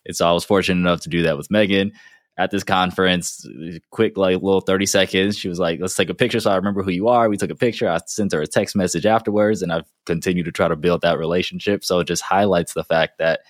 [0.06, 1.92] And so I was fortunate enough to do that with Megan
[2.38, 3.46] at this conference.
[3.90, 5.36] Quick, like little 30 seconds.
[5.36, 7.28] She was like, let's take a picture so I remember who you are.
[7.28, 7.88] We took a picture.
[7.88, 11.18] I sent her a text message afterwards, and I've continued to try to build that
[11.18, 11.84] relationship.
[11.84, 13.40] So it just highlights the fact that,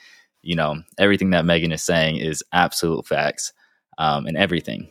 [0.48, 3.52] you know, everything that Megan is saying is absolute facts
[3.98, 4.90] um, and everything.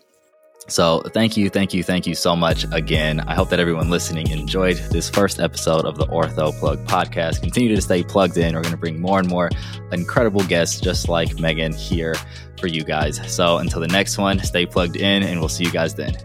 [0.68, 3.22] So, thank you, thank you, thank you so much again.
[3.22, 7.42] I hope that everyone listening enjoyed this first episode of the Ortho Plug podcast.
[7.42, 8.54] Continue to stay plugged in.
[8.54, 9.50] We're going to bring more and more
[9.92, 12.14] incredible guests just like Megan here
[12.60, 13.20] for you guys.
[13.34, 16.16] So, until the next one, stay plugged in, and we'll see you guys then.